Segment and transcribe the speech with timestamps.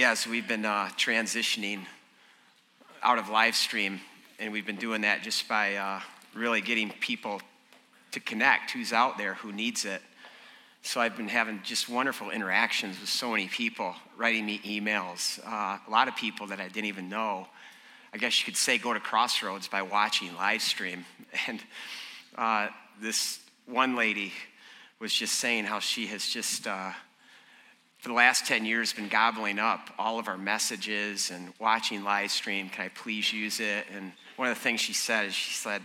[0.00, 1.80] Yeah, so we've been uh, transitioning
[3.02, 4.00] out of live stream,
[4.38, 6.00] and we've been doing that just by uh,
[6.34, 7.42] really getting people
[8.12, 10.00] to connect who's out there, who needs it.
[10.80, 15.38] So I've been having just wonderful interactions with so many people, writing me emails.
[15.46, 17.46] Uh, a lot of people that I didn't even know.
[18.14, 21.04] I guess you could say go to Crossroads by watching live stream.
[21.46, 21.62] And
[22.38, 22.68] uh,
[23.02, 24.32] this one lady
[24.98, 26.92] was just saying how she has just uh,
[28.00, 32.30] for the last 10 years been gobbling up all of our messages and watching live
[32.30, 32.70] stream.
[32.70, 33.84] Can I please use it?
[33.94, 35.82] And one of the things she said is she said,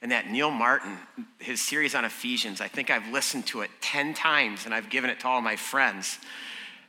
[0.00, 0.96] and that Neil Martin,
[1.40, 5.10] his series on Ephesians, I think I've listened to it 10 times and I've given
[5.10, 6.20] it to all my friends.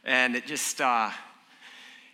[0.06, 1.10] And it just, uh,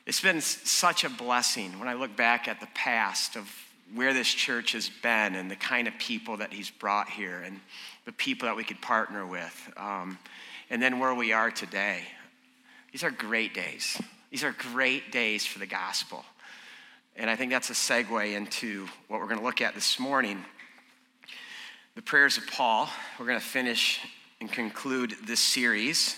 [0.06, 3.54] it's been such a blessing when I look back at the past of
[3.94, 7.60] where this church has been and the kind of people that he's brought here and
[8.06, 9.74] the people that we could partner with.
[9.76, 10.18] Um,
[10.70, 12.04] and then where we are today.
[12.96, 14.02] These are great days.
[14.32, 16.24] These are great days for the gospel.
[17.18, 20.46] And I think that's a segue into what we're going to look at this morning
[21.96, 22.88] the prayers of Paul.
[23.20, 24.00] We're going to finish
[24.40, 26.16] and conclude this series.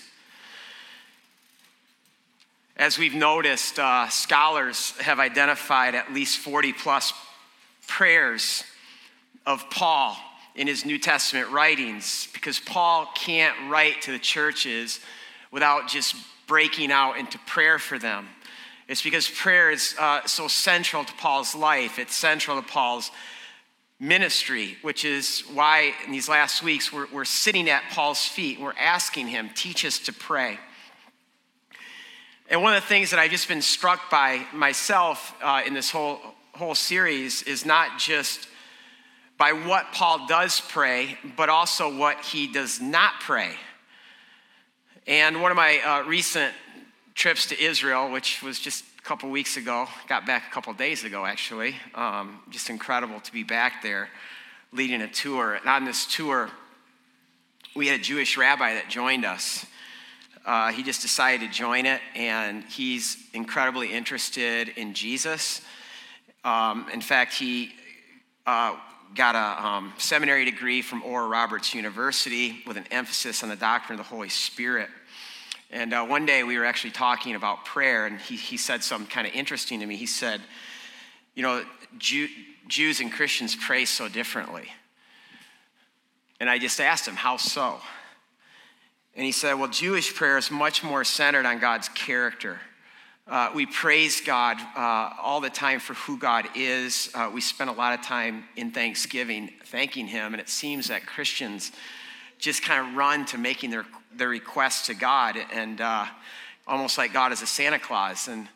[2.76, 7.12] As we've noticed, uh, scholars have identified at least 40 plus
[7.88, 8.64] prayers
[9.48, 10.16] of Paul
[10.54, 15.00] in his New Testament writings because Paul can't write to the churches
[15.50, 16.16] without just
[16.48, 18.28] breaking out into prayer for them.
[18.88, 23.12] It's because prayer is uh, so central to Paul's life, it's central to Paul's
[24.00, 28.74] ministry, which is why in these last weeks we're, we're sitting at Paul's feet we're
[28.80, 30.60] asking him, teach us to pray.
[32.50, 35.92] And one of the things that I've just been struck by myself uh, in this
[35.92, 36.20] whole,
[36.54, 38.48] whole series is not just
[39.38, 43.52] by what Paul does pray, but also what he does not pray.
[45.08, 46.54] And one of my uh, recent
[47.16, 51.06] trips to Israel, which was just a couple weeks ago, got back a couple days
[51.06, 54.10] ago actually, um, just incredible to be back there
[54.74, 55.54] leading a tour.
[55.54, 56.50] And on this tour,
[57.74, 59.66] we had a Jewish rabbi that joined us.
[60.46, 65.62] Uh, he just decided to join it, and he's incredibly interested in Jesus.
[66.44, 67.72] Um, in fact, he
[68.46, 68.76] uh,
[69.16, 74.00] got a um, seminary degree from Oral Roberts University with an emphasis on the doctrine
[74.00, 74.90] of the Holy Spirit.
[75.70, 79.10] And uh, one day we were actually talking about prayer, and he, he said something
[79.10, 79.98] kind of interesting to me.
[79.98, 80.42] He said,
[81.36, 81.66] You know,
[81.98, 82.28] Jew,
[82.68, 84.70] Jews and Christians pray so differently.
[86.40, 87.80] And I just asked him, How so?
[89.16, 92.60] And he said, Well, Jewish prayer is much more centered on God's character.
[93.28, 97.10] Uh, we praise God uh, all the time for who God is.
[97.14, 101.06] Uh, we spend a lot of time in Thanksgiving thanking Him, and it seems that
[101.06, 101.74] Christians
[102.38, 106.06] just kind of run to making their, their requests to God and uh,
[106.68, 108.28] almost like God is a Santa Claus.
[108.28, 108.48] And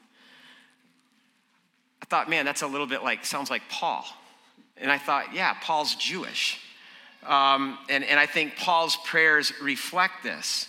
[2.02, 4.06] I thought, man, that's a little bit like, sounds like Paul.
[4.78, 6.60] And I thought, yeah, Paul's Jewish.
[7.26, 10.68] Um, and, and I think Paul's prayers reflect this.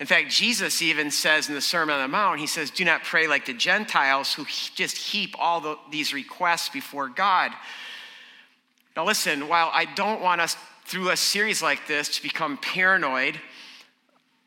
[0.00, 3.02] In fact, Jesus even says in the Sermon on the Mount, he says, Do not
[3.02, 4.44] pray like the Gentiles who
[4.76, 7.50] just heap all the, these requests before God.
[8.96, 10.56] Now, listen, while I don't want us
[10.88, 13.38] through a series like this to become paranoid,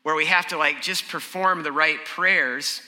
[0.02, 2.82] where we have to like just perform the right prayers,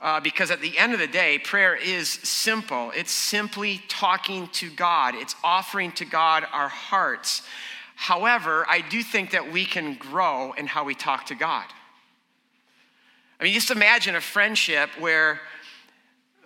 [0.00, 2.92] uh, because at the end of the day, prayer is simple.
[2.96, 7.42] It's simply talking to God, it's offering to God our hearts.
[7.94, 11.66] However, I do think that we can grow in how we talk to God.
[13.38, 15.42] I mean, just imagine a friendship where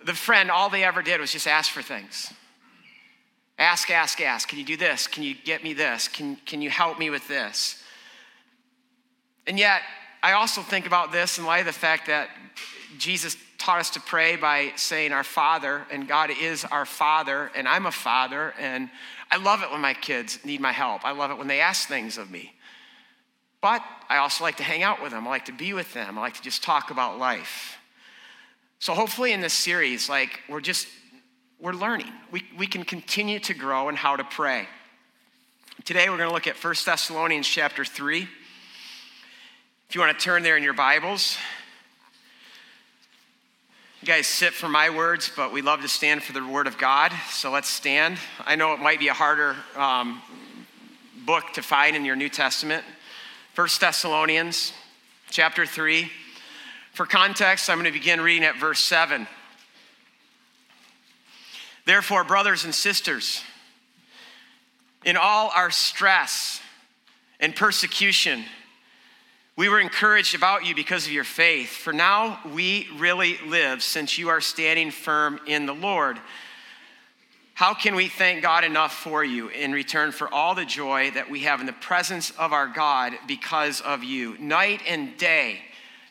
[0.03, 2.33] the friend, all they ever did was just ask for things.
[3.59, 4.47] Ask, ask, ask.
[4.47, 5.05] Can you do this?
[5.05, 6.07] Can you get me this?
[6.07, 7.83] Can, can you help me with this?
[9.45, 9.81] And yet,
[10.23, 12.29] I also think about this in light of the fact that
[12.97, 17.67] Jesus taught us to pray by saying our Father, and God is our Father, and
[17.67, 18.89] I'm a father, and
[19.29, 21.03] I love it when my kids need my help.
[21.03, 22.53] I love it when they ask things of me.
[23.61, 25.27] But I also like to hang out with them.
[25.27, 26.17] I like to be with them.
[26.17, 27.77] I like to just talk about life.
[28.79, 30.87] So hopefully in this series, like we're just
[31.59, 32.11] we're learning.
[32.31, 34.67] We, we can continue to grow in how to pray.
[35.83, 38.21] Today we're going to look at 1 Thessalonians chapter 3.
[39.89, 41.37] If you want to turn there in your Bibles,
[44.01, 46.77] you guys sit for my words, but we love to stand for the Word of
[46.77, 47.11] God.
[47.29, 48.17] So let's stand.
[48.45, 50.21] I know it might be a harder um,
[51.25, 52.85] book to find in your New Testament.
[53.55, 54.71] 1 Thessalonians
[55.29, 56.09] chapter 3.
[56.93, 59.27] For context, I'm going to begin reading at verse 7.
[61.89, 63.41] Therefore, brothers and sisters,
[65.03, 66.61] in all our stress
[67.39, 68.45] and persecution,
[69.59, 74.17] We were encouraged about you because of your faith, for now we really live since
[74.17, 76.17] you are standing firm in the Lord.
[77.55, 81.29] How can we thank God enough for you in return for all the joy that
[81.29, 84.37] we have in the presence of our God because of you?
[84.37, 85.59] Night and day,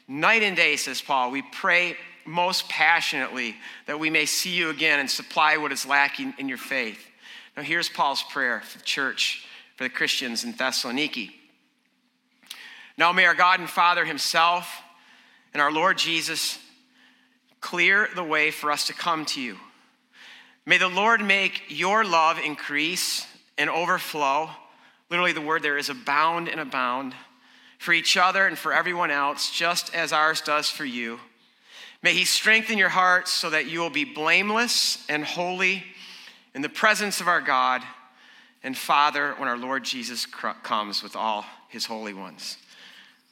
[0.06, 1.96] night and day, says Paul, we pray
[2.28, 6.58] most passionately that we may see you again and supply what is lacking in your
[6.58, 7.04] faith.
[7.56, 9.46] Now, here's Paul's prayer for the church,
[9.76, 11.32] for the Christians in Thessaloniki.
[12.96, 14.82] Now may our God and Father Himself
[15.54, 16.58] and our Lord Jesus
[17.60, 19.56] clear the way for us to come to you.
[20.66, 23.26] May the Lord make your love increase
[23.56, 24.50] and overflow.
[25.10, 27.14] Literally, the word there is abound and abound
[27.78, 31.20] for each other and for everyone else, just as ours does for you.
[32.02, 35.84] May He strengthen your hearts so that you will be blameless and holy
[36.54, 37.82] in the presence of our God
[38.62, 42.56] and Father when our Lord Jesus comes with all His holy ones.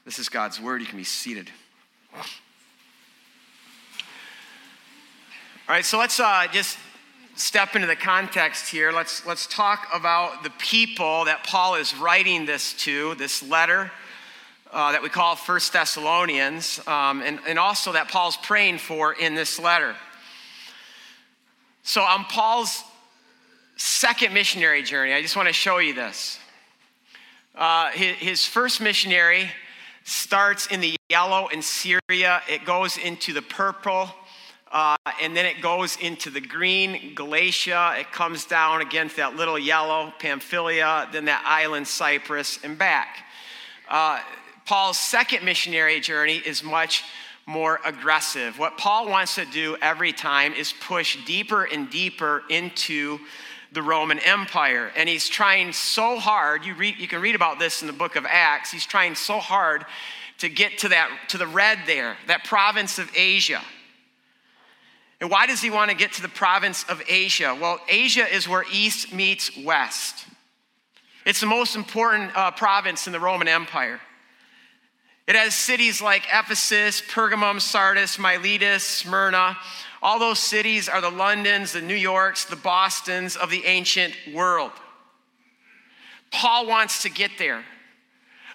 [0.04, 0.80] This is God's word.
[0.80, 1.50] You can be seated.
[5.68, 6.78] All right, so let's uh, just
[7.34, 8.92] step into the context here.
[8.92, 13.90] Let's, let's talk about the people that Paul is writing this to, this letter
[14.72, 19.34] uh, that we call First Thessalonians, um, and, and also that Paul's praying for in
[19.34, 19.94] this letter.
[21.82, 22.82] So, on Paul's
[23.76, 26.38] second missionary journey, I just want to show you this.
[27.54, 29.50] Uh, his, his first missionary
[30.04, 34.10] starts in the yellow in Syria, it goes into the purple,
[34.72, 37.94] uh, and then it goes into the green, Galatia.
[37.98, 43.24] It comes down against that little yellow, Pamphylia, then that island, Cyprus, and back.
[43.88, 44.20] Uh,
[44.66, 47.04] Paul's second missionary journey is much
[47.46, 48.58] more aggressive.
[48.58, 53.20] What Paul wants to do every time is push deeper and deeper into
[53.70, 54.90] the Roman Empire.
[54.96, 58.16] And he's trying so hard, you, read, you can read about this in the book
[58.16, 59.86] of Acts, he's trying so hard
[60.38, 63.62] to get to that to the red there, that province of Asia.
[65.20, 67.56] And why does he want to get to the province of Asia?
[67.58, 70.26] Well, Asia is where east meets west.
[71.24, 74.00] It's the most important uh, province in the Roman Empire.
[75.26, 79.56] It has cities like Ephesus, Pergamum, Sardis, Miletus, Smyrna.
[80.00, 84.70] All those cities are the Londons, the New Yorks, the Bostons of the ancient world.
[86.30, 87.64] Paul wants to get there,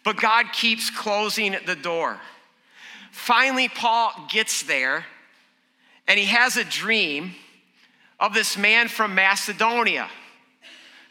[0.05, 2.19] but God keeps closing the door.
[3.11, 5.05] Finally, Paul gets there,
[6.07, 7.33] and he has a dream
[8.17, 10.09] of this man from Macedonia.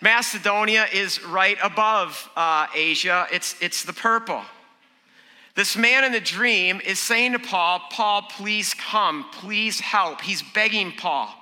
[0.00, 4.42] Macedonia is right above uh, Asia, it's, it's the purple.
[5.54, 10.20] This man in the dream is saying to Paul, Paul, please come, please help.
[10.20, 11.34] He's begging Paul.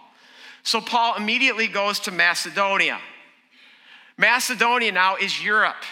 [0.62, 2.98] So Paul immediately goes to Macedonia.
[4.16, 5.84] Macedonia now is Europe.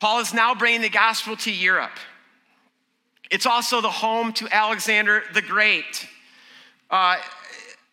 [0.00, 1.98] Paul is now bringing the gospel to Europe.
[3.30, 6.08] It's also the home to Alexander the Great.
[6.90, 7.16] Uh,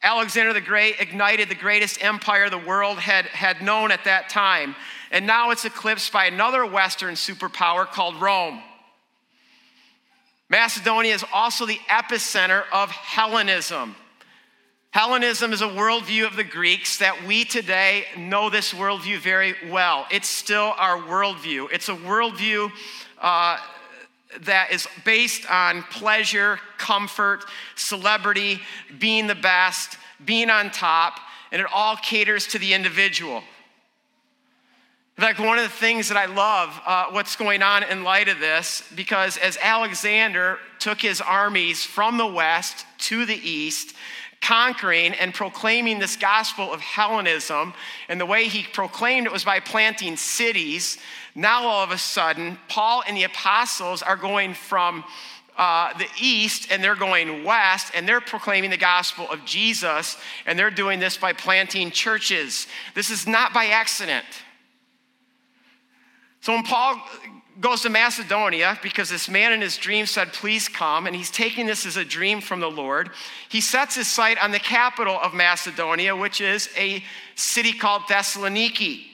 [0.02, 4.76] Alexander the Great ignited the greatest empire the world had, had known at that time.
[5.12, 8.62] And now it's eclipsed by another Western superpower called Rome.
[10.50, 13.96] Macedonia is also the epicenter of Hellenism.
[14.92, 20.06] Hellenism is a worldview of the Greeks that we today know this worldview very well.
[20.10, 21.68] It's still our worldview.
[21.74, 22.72] It's a worldview
[23.20, 23.58] uh,
[24.42, 27.44] that is based on pleasure, comfort,
[27.76, 28.62] celebrity,
[29.00, 31.20] being the best, being on top,
[31.52, 33.44] and it all caters to the individual.
[35.18, 38.28] In fact, one of the things that I love uh, what's going on in light
[38.28, 43.96] of this, because as Alexander took his armies from the west to the east,
[44.42, 47.74] conquering and proclaiming this gospel of Hellenism,
[48.10, 50.98] and the way he proclaimed it was by planting cities,
[51.34, 55.06] now all of a sudden, Paul and the apostles are going from
[55.58, 60.60] uh, the east and they're going west and they're proclaiming the gospel of Jesus, and
[60.60, 62.68] they're doing this by planting churches.
[62.96, 64.26] This is not by accident.
[66.46, 67.02] So when Paul
[67.60, 71.66] goes to Macedonia, because this man in his dream said, Please come, and he's taking
[71.66, 73.10] this as a dream from the Lord,
[73.50, 79.06] he sets his sight on the capital of Macedonia, which is a city called Thessaloniki.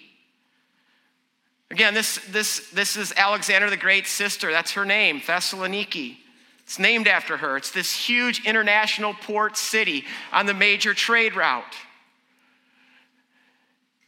[1.70, 4.52] Again, this, this, this is Alexander the Great's sister.
[4.52, 6.18] That's her name, Thessaloniki.
[6.64, 7.56] It's named after her.
[7.56, 11.78] It's this huge international port city on the major trade route.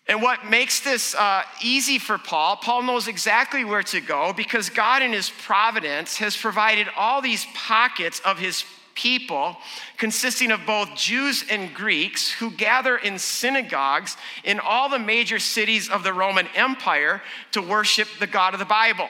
[0.07, 4.69] And what makes this uh, easy for Paul, Paul knows exactly where to go because
[4.69, 9.57] God, in his providence, has provided all these pockets of his people,
[9.97, 15.89] consisting of both Jews and Greeks, who gather in synagogues in all the major cities
[15.89, 17.21] of the Roman Empire
[17.53, 19.07] to worship the God of the Bible.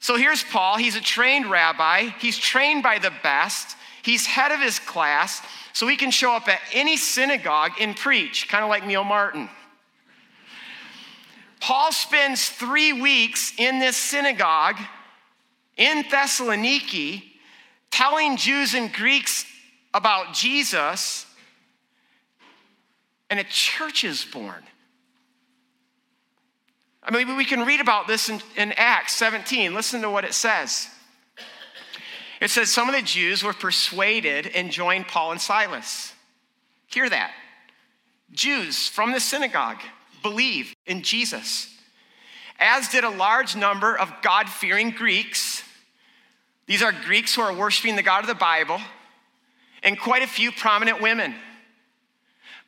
[0.00, 0.78] So here's Paul.
[0.78, 5.42] He's a trained rabbi, he's trained by the best, he's head of his class,
[5.72, 9.48] so he can show up at any synagogue and preach, kind of like Neil Martin.
[11.60, 14.76] Paul spends three weeks in this synagogue
[15.76, 17.24] in Thessaloniki
[17.90, 19.44] telling Jews and Greeks
[19.92, 21.26] about Jesus,
[23.28, 24.62] and a church is born.
[27.02, 29.74] I mean, we can read about this in, in Acts 17.
[29.74, 30.88] Listen to what it says.
[32.40, 36.12] It says, Some of the Jews were persuaded and joined Paul and Silas.
[36.86, 37.32] Hear that.
[38.32, 39.80] Jews from the synagogue
[40.22, 41.74] believe in Jesus,
[42.58, 45.64] as did a large number of God fearing Greeks.
[46.66, 48.80] These are Greeks who are worshiping the God of the Bible,
[49.82, 51.34] and quite a few prominent women.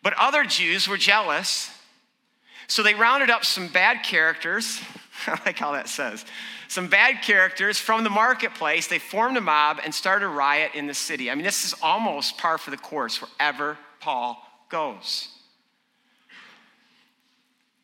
[0.02, 1.70] But other Jews were jealous
[2.72, 4.80] so they rounded up some bad characters.
[5.26, 6.24] I like how that says.
[6.68, 8.86] Some bad characters from the marketplace.
[8.86, 11.30] They formed a mob and started a riot in the city.
[11.30, 15.28] I mean, this is almost par for the course wherever Paul goes.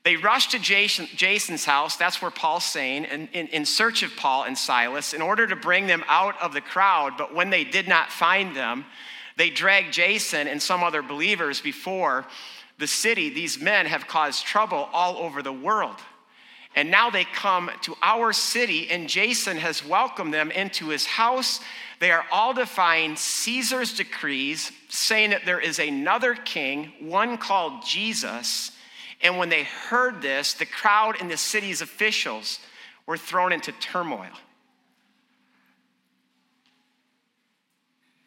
[0.05, 4.17] They rushed to Jason, Jason's house, that's where Paul's saying, in, in, in search of
[4.17, 7.15] Paul and Silas in order to bring them out of the crowd.
[7.19, 8.87] But when they did not find them,
[9.37, 12.27] they dragged Jason and some other believers before
[12.79, 15.97] the city, these men have caused trouble all over the world.
[16.79, 21.59] And now they come to our city, and Jason has welcomed them into his house.
[21.99, 28.71] They are all defying Caesar's decrees, saying that there is another king, one called Jesus.
[29.21, 32.61] And when they heard this, the crowd and the city's officials
[33.07, 34.31] were thrown into turmoil.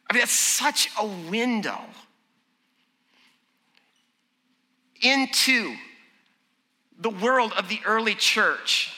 [0.09, 1.79] I mean, that's such a window
[5.01, 5.73] into
[7.01, 8.93] the world of the early church.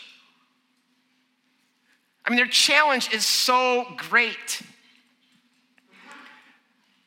[2.25, 4.61] I mean, their challenge is so great.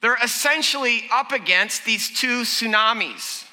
[0.01, 3.45] They're essentially up against these two tsunamis.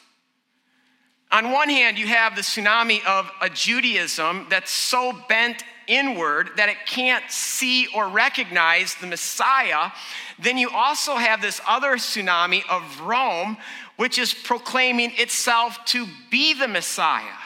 [1.32, 6.70] On one hand, you have the tsunami of a Judaism that's so bent inward that
[6.70, 9.92] it can't see or recognize the Messiah.
[10.40, 13.58] Then you also have this other tsunami of Rome
[13.96, 17.38] which is proclaiming itself to be the Messiah.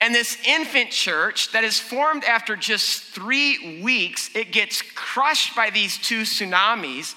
[0.00, 5.70] And this infant church that is formed after just three weeks, it gets crushed by
[5.70, 7.14] these two tsunamis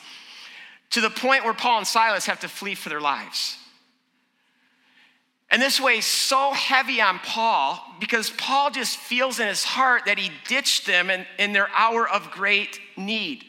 [0.92, 3.58] to the point where Paul and Silas have to flee for their lives.
[5.50, 10.20] And this weighs so heavy on Paul because Paul just feels in his heart that
[10.20, 13.46] he ditched them in, in their hour of great need.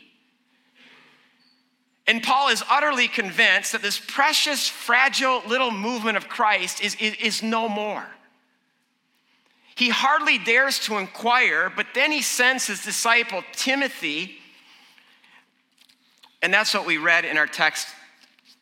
[2.07, 7.15] And Paul is utterly convinced that this precious, fragile little movement of Christ is, is,
[7.17, 8.07] is, no more.
[9.75, 14.39] He hardly dares to inquire, but then he sends his disciple Timothy,
[16.41, 17.89] and that's what we read in our text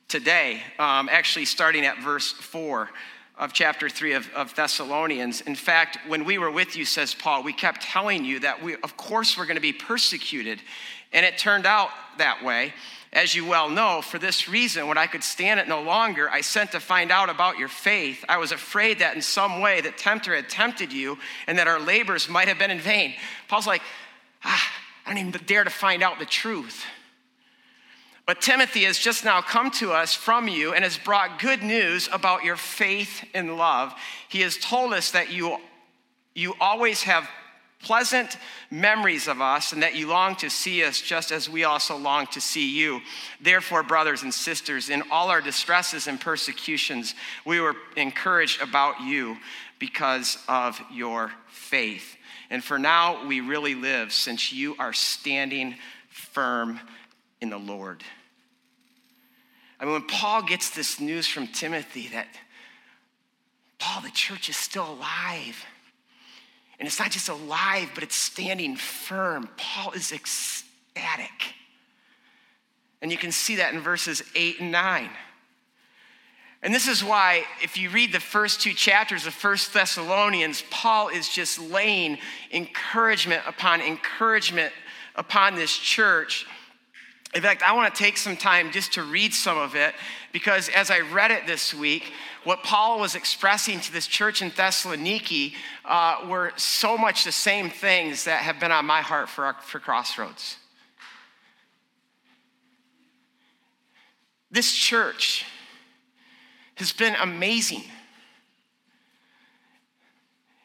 [0.08, 2.90] today, um, actually starting at verse 4
[3.36, 5.42] of chapter 3 of, of, Thessalonians.
[5.42, 8.74] In fact, when we were with you, says Paul, we kept telling you that we,
[8.76, 10.60] of course, we're going to be persecuted.
[11.12, 12.72] And it turned out that way.
[13.12, 16.40] As you well know, for this reason, when I could stand it no longer, I
[16.40, 18.24] sent to find out about your faith.
[18.28, 21.80] I was afraid that in some way the tempter had tempted you and that our
[21.80, 23.14] labors might have been in vain.
[23.48, 23.82] Paul's like,
[24.44, 24.72] ah,
[25.06, 26.84] I don't even dare to find out the truth.
[28.26, 32.08] But Timothy has just now come to us from you and has brought good news
[32.12, 33.94] about your faith and love.
[34.28, 35.58] He has told us that you,
[36.34, 37.28] you always have
[37.80, 38.36] pleasant
[38.68, 42.26] memories of us and that you long to see us just as we also long
[42.26, 43.00] to see you.
[43.40, 47.14] Therefore, brothers and sisters, in all our distresses and persecutions,
[47.44, 49.36] we were encouraged about you
[49.78, 52.16] because of your faith.
[52.50, 55.76] And for now, we really live since you are standing
[56.08, 56.80] firm
[57.40, 58.02] in the Lord.
[59.78, 62.26] I mean, when Paul gets this news from Timothy that,
[63.78, 65.64] Paul, the church is still alive
[66.78, 69.48] and it's not just alive, but it's standing firm.
[69.56, 71.54] Paul is ecstatic.
[73.00, 75.08] And you can see that in verses 8 and 9.
[76.62, 81.08] And this is why, if you read the first two chapters of First Thessalonians, Paul
[81.08, 82.18] is just laying
[82.50, 84.72] encouragement upon encouragement
[85.14, 86.46] upon this church.
[87.34, 89.94] In fact, I want to take some time just to read some of it
[90.32, 92.12] because as I read it this week,
[92.44, 95.54] what Paul was expressing to this church in Thessaloniki
[95.84, 99.80] uh, were so much the same things that have been on my heart for, for
[99.80, 100.56] Crossroads.
[104.50, 105.44] This church
[106.76, 107.82] has been amazing.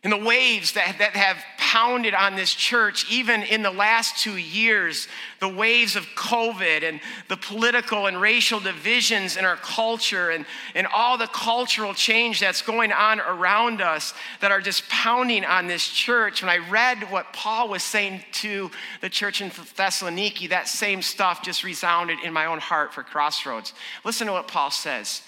[0.03, 4.35] And the waves that, that have pounded on this church, even in the last two
[4.35, 5.07] years,
[5.39, 10.87] the waves of COVID and the political and racial divisions in our culture and, and
[10.87, 15.87] all the cultural change that's going on around us that are just pounding on this
[15.87, 16.41] church.
[16.41, 21.43] When I read what Paul was saying to the church in Thessaloniki, that same stuff
[21.43, 23.75] just resounded in my own heart for Crossroads.
[24.03, 25.21] Listen to what Paul says.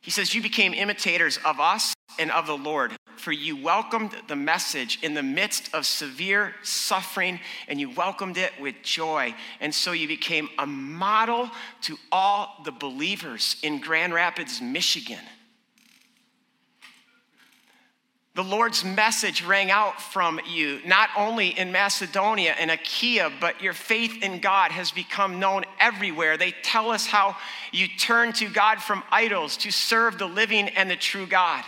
[0.00, 4.36] He says, You became imitators of us and of the Lord, for you welcomed the
[4.36, 9.34] message in the midst of severe suffering, and you welcomed it with joy.
[9.60, 11.50] And so you became a model
[11.82, 15.18] to all the believers in Grand Rapids, Michigan.
[18.34, 23.72] The Lord's message rang out from you, not only in Macedonia and Achaia, but your
[23.72, 26.36] faith in God has become known everywhere.
[26.36, 27.36] They tell us how
[27.72, 31.64] you turn to God from idols to serve the living and the true God.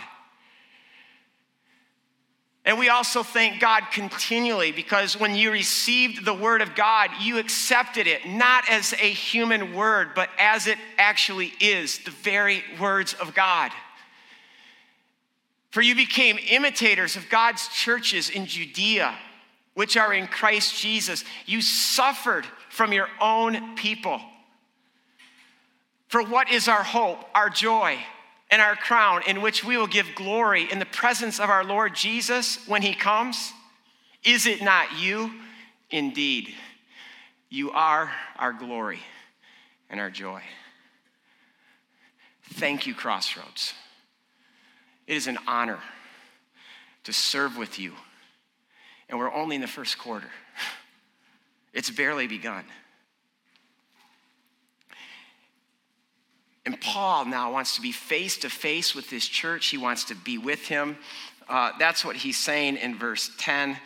[2.65, 7.37] And we also thank God continually because when you received the word of God, you
[7.37, 13.13] accepted it not as a human word, but as it actually is the very words
[13.15, 13.71] of God.
[15.71, 19.13] For you became imitators of God's churches in Judea,
[19.73, 21.25] which are in Christ Jesus.
[21.45, 24.21] You suffered from your own people.
[26.07, 27.97] For what is our hope, our joy,
[28.53, 31.95] and our crown, in which we will give glory in the presence of our Lord
[31.95, 33.51] Jesus when he comes?
[34.23, 35.31] Is it not you?
[35.89, 36.53] Indeed,
[37.49, 38.99] you are our glory
[39.89, 40.43] and our joy.
[42.51, 43.73] Thank you, Crossroads.
[45.07, 45.79] It is an honor
[47.05, 47.93] to serve with you.
[49.09, 50.29] And we're only in the first quarter,
[51.73, 52.65] it's barely begun.
[56.65, 59.67] And Paul now wants to be face to face with this church.
[59.67, 60.97] He wants to be with him.
[61.49, 63.77] Uh, that's what he's saying in verse 10.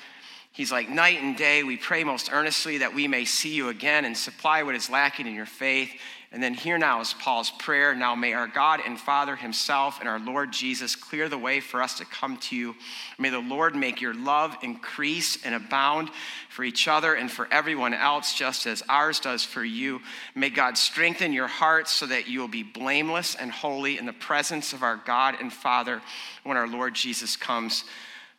[0.51, 4.05] He's like, Night and day, we pray most earnestly that we may see you again
[4.05, 5.91] and supply what is lacking in your faith
[6.31, 7.95] and then here now is Paul's prayer.
[7.95, 11.81] Now may our God and Father himself and our Lord Jesus clear the way for
[11.81, 12.75] us to come to you.
[13.17, 16.09] May the Lord make your love increase and abound
[16.49, 20.01] for each other and for everyone else, just as ours does for you.
[20.35, 24.13] May God strengthen your hearts so that you will be blameless and holy in the
[24.13, 26.01] presence of our God and Father
[26.43, 27.85] when our Lord Jesus comes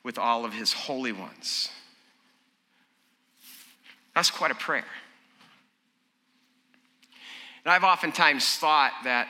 [0.02, 1.70] with all of his holy ones.
[4.14, 4.84] That's quite a prayer.
[7.68, 9.28] And I've oftentimes thought that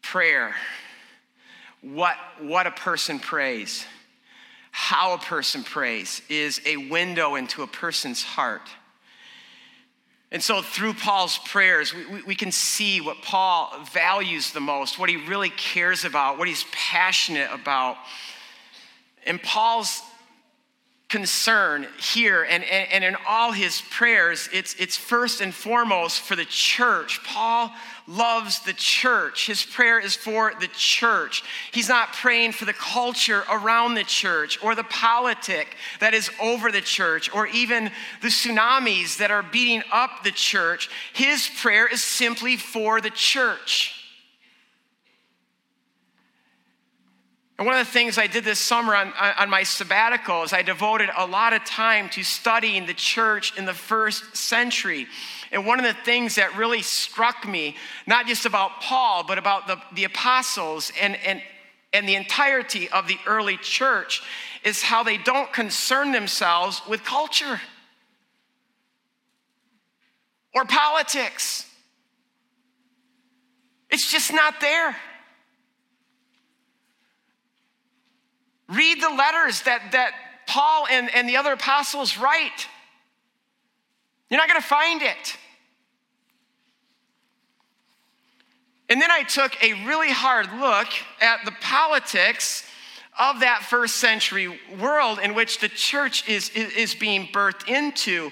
[0.00, 0.54] prayer,
[1.82, 3.84] what, what a person prays,
[4.70, 8.70] how a person prays, is a window into a person's heart.
[10.30, 15.00] And so, through Paul's prayers, we, we, we, can see what Paul values the most,
[15.00, 17.96] what he really cares about, what he's passionate about.
[19.26, 20.00] And Paul's
[21.08, 26.34] concern here and, and, and, in all his prayers, it's, it's first and foremost for
[26.34, 27.22] the church.
[27.22, 27.70] Paul
[28.08, 29.46] loves the church.
[29.46, 31.44] His prayer is for the church.
[31.70, 36.72] He's not praying for the culture around the church or the politic that is over
[36.72, 37.90] the church or even
[38.20, 40.90] the tsunamis that are beating up the church.
[41.12, 43.95] His prayer is simply for the church.
[47.58, 50.60] And one of the things I did this summer on, on my sabbatical is I
[50.60, 55.06] devoted a lot of time to studying the church in the first century.
[55.50, 59.66] And one of the things that really struck me, not just about Paul, but about
[59.68, 61.40] the, the apostles and, and,
[61.94, 64.22] and the entirety of the early church,
[64.62, 67.60] is how they don't concern themselves with culture
[70.54, 71.64] or politics.
[73.88, 74.94] It's just not there.
[78.68, 80.12] Read the letters that, that
[80.46, 82.66] Paul and, and the other apostles write.
[84.30, 85.36] You're not going to find it.
[88.88, 90.88] And then I took a really hard look
[91.20, 92.64] at the politics
[93.18, 98.30] of that first century world in which the church is, is, is being birthed into.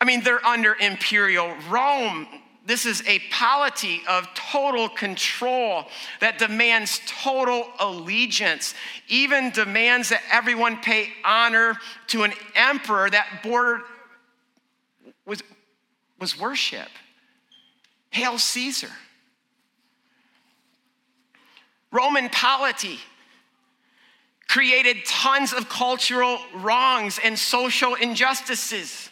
[0.00, 2.26] I mean, they're under imperial Rome
[2.64, 5.86] this is a polity of total control
[6.20, 8.74] that demands total allegiance,
[9.08, 11.76] even demands that everyone pay honor
[12.08, 13.82] to an emperor that bordered
[15.26, 15.42] was,
[16.20, 16.88] was worship.
[18.10, 18.90] Hail Caesar.
[21.90, 22.98] Roman polity
[24.48, 29.10] created tons of cultural wrongs and social injustices.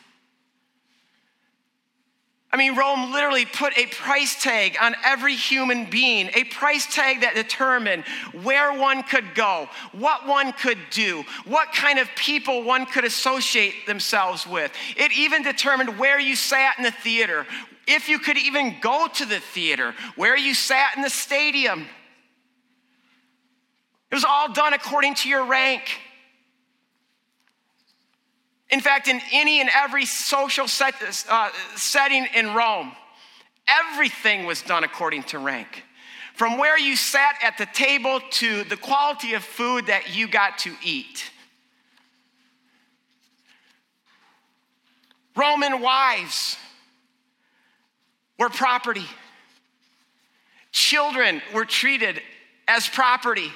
[2.52, 7.20] I mean, Rome literally put a price tag on every human being, a price tag
[7.20, 8.04] that determined
[8.42, 13.86] where one could go, what one could do, what kind of people one could associate
[13.86, 14.72] themselves with.
[14.96, 17.46] It even determined where you sat in the theater,
[17.86, 21.86] if you could even go to the theater, where you sat in the stadium.
[24.10, 25.82] It was all done according to your rank.
[28.70, 30.94] In fact, in any and every social set,
[31.28, 32.92] uh, setting in Rome,
[33.66, 35.84] everything was done according to rank.
[36.34, 40.58] From where you sat at the table to the quality of food that you got
[40.58, 41.30] to eat.
[45.36, 46.56] Roman wives
[48.38, 49.06] were property.
[50.72, 52.22] Children were treated
[52.68, 53.52] as property.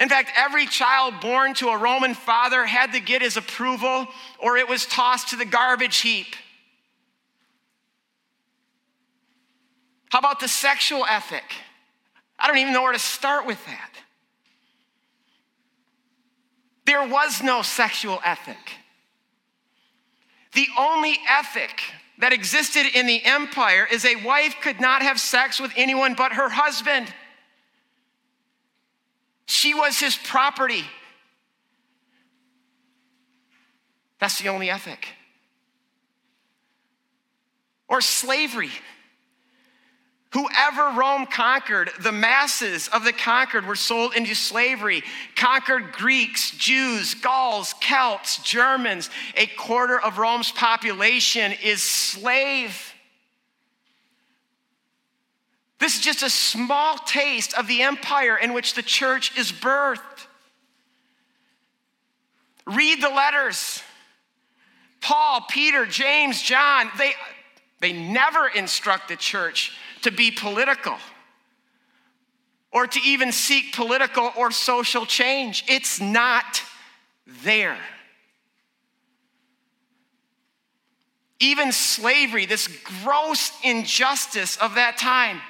[0.00, 4.06] In fact, every child born to a Roman father had to get his approval
[4.38, 6.36] or it was tossed to the garbage heap.
[10.10, 11.44] How about the sexual ethic?
[12.38, 13.90] I don't even know where to start with that.
[16.86, 18.56] There was no sexual ethic.
[20.54, 21.82] The only ethic
[22.18, 26.32] that existed in the empire is a wife could not have sex with anyone but
[26.32, 27.12] her husband.
[29.48, 30.84] She was his property.
[34.20, 35.08] That's the only ethic.
[37.88, 38.70] Or slavery.
[40.34, 45.02] Whoever Rome conquered, the masses of the conquered were sold into slavery.
[45.34, 49.08] Conquered Greeks, Jews, Gauls, Celts, Germans.
[49.34, 52.92] A quarter of Rome's population is slave.
[55.78, 60.26] This is just a small taste of the empire in which the church is birthed.
[62.66, 63.82] Read the letters.
[65.00, 67.12] Paul, Peter, James, John, they,
[67.80, 70.96] they never instruct the church to be political
[72.72, 75.64] or to even seek political or social change.
[75.68, 76.62] It's not
[77.44, 77.78] there.
[81.40, 82.66] Even slavery, this
[83.02, 85.40] gross injustice of that time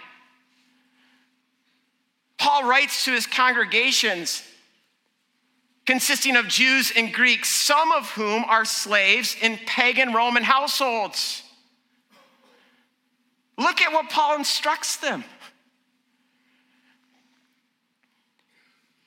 [2.38, 4.44] Paul writes to his congregations
[5.88, 11.42] consisting of Jews and Greeks, some of whom are slaves in pagan Roman households.
[13.57, 15.24] Look at what Paul instructs them.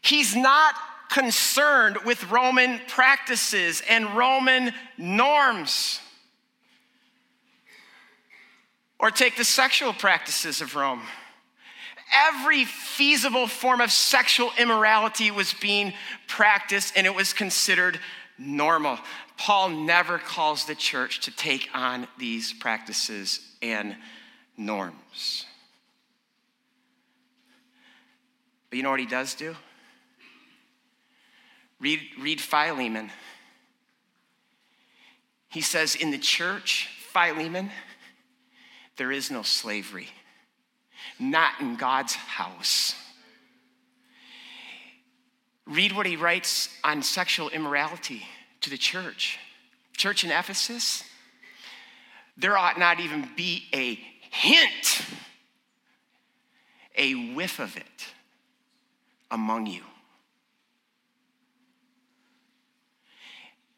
[0.01, 0.73] He's not
[1.09, 5.99] concerned with Roman practices and Roman norms.
[8.99, 11.03] Or take the sexual practices of Rome
[12.11, 15.93] every feasible form of sexual immorality was being
[16.27, 17.99] practiced and it was considered
[18.37, 18.97] normal.
[19.37, 23.95] Paul never calls the church to take on these practices and
[24.57, 25.45] norms.
[28.69, 29.55] But you know what he does do?
[31.79, 33.09] Read, read Philemon.
[35.49, 37.71] He says, In the church, Philemon,
[38.97, 40.07] there is no slavery
[41.21, 42.95] not in God's house.
[45.67, 48.23] Read what he writes on sexual immorality
[48.61, 49.37] to the church.
[49.95, 51.03] Church in Ephesus,
[52.35, 53.95] there ought not even be a
[54.31, 55.01] hint,
[56.95, 58.07] a whiff of it
[59.29, 59.83] among you.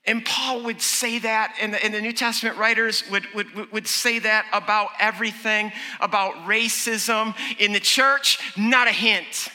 [0.05, 3.87] And Paul would say that, and the, and the, New Testament writers would, would, would
[3.87, 9.47] say that about everything, about racism in the church, not a hint.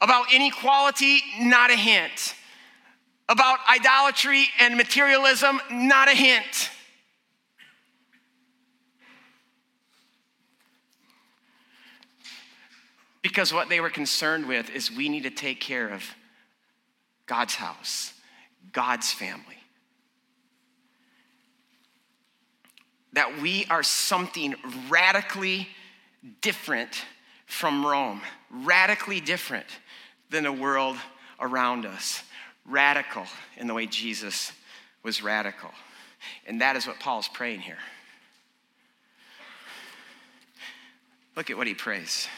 [0.00, 2.34] About inequality, not a hint.
[3.28, 6.70] About idolatry and materialism, not a hint.
[13.20, 16.02] Because what they were concerned with is we need to take care of
[17.26, 18.12] God's house,
[18.72, 19.58] God's family.
[23.12, 24.54] That we are something
[24.88, 25.68] radically
[26.40, 27.04] different
[27.46, 29.66] from Rome, radically different
[30.30, 30.96] than the world
[31.40, 32.22] around us,
[32.64, 33.24] radical
[33.56, 34.52] in the way Jesus
[35.02, 35.70] was radical.
[36.46, 37.78] And that is what Paul's praying here.
[41.36, 42.28] Look at what he prays.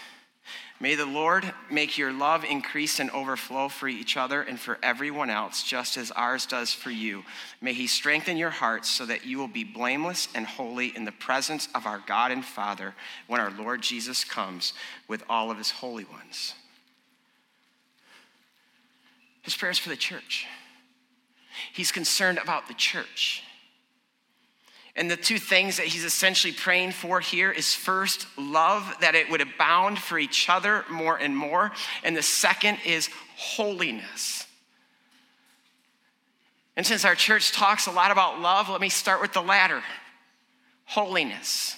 [0.81, 5.29] May the Lord make your love increase and overflow for each other and for everyone
[5.29, 7.25] else, just as ours does for you.
[7.61, 11.11] May He strengthen your hearts so that you will be blameless and holy in the
[11.13, 12.95] presence of our God and Father
[13.27, 14.73] when our Lord Jesus comes
[15.09, 16.55] with all of His holy ones.
[19.43, 20.47] His prayer is for the church.
[21.73, 23.43] He's concerned about the church.
[24.99, 29.31] And the two things that he's essentially praying for here is first, love, that it
[29.31, 31.71] would abound for each other more and more.
[32.03, 34.45] And the second is holiness.
[36.77, 39.85] And since our church talks a lot about love, let me start with the latter
[40.85, 41.77] holiness.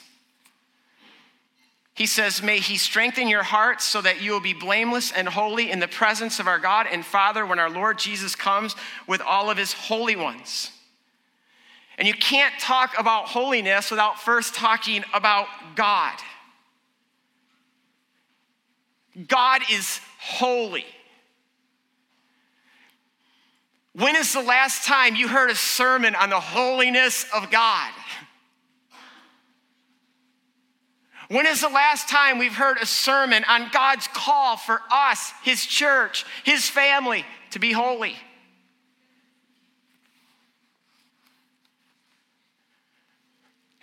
[1.93, 5.71] He says, May He strengthen your hearts so that you will be blameless and holy
[5.71, 8.75] in the presence of our God and Father when our Lord Jesus comes
[9.07, 10.71] with all of His holy ones.
[12.01, 16.15] And you can't talk about holiness without first talking about God.
[19.29, 20.87] God is holy.
[23.93, 27.93] When is the last time you heard a sermon on the holiness of God?
[31.29, 35.67] When is the last time we've heard a sermon on God's call for us, His
[35.67, 38.17] church, His family, to be holy?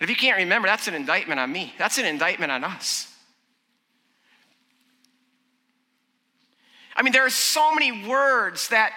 [0.00, 1.74] If you can't remember, that's an indictment on me.
[1.76, 3.12] That's an indictment on us.
[6.94, 8.92] I mean, there are so many words that,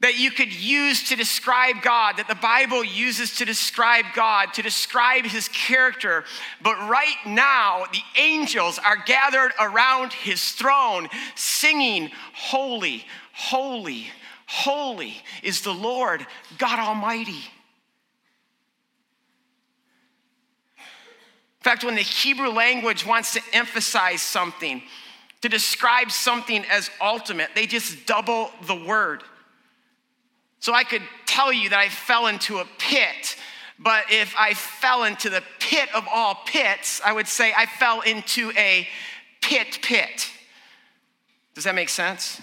[0.00, 4.62] that you could use to describe God, that the Bible uses to describe God, to
[4.62, 6.24] describe his character.
[6.62, 14.08] But right now, the angels are gathered around his throne singing, Holy, holy,
[14.46, 16.26] holy is the Lord
[16.58, 17.44] God Almighty.
[21.66, 24.82] Fact, when the Hebrew language wants to emphasize something,
[25.42, 29.24] to describe something as ultimate, they just double the word.
[30.60, 33.36] So I could tell you that I fell into a pit,
[33.80, 38.00] but if I fell into the pit of all pits, I would say I fell
[38.00, 38.86] into a
[39.42, 40.30] pit pit.
[41.54, 42.40] Does that make sense?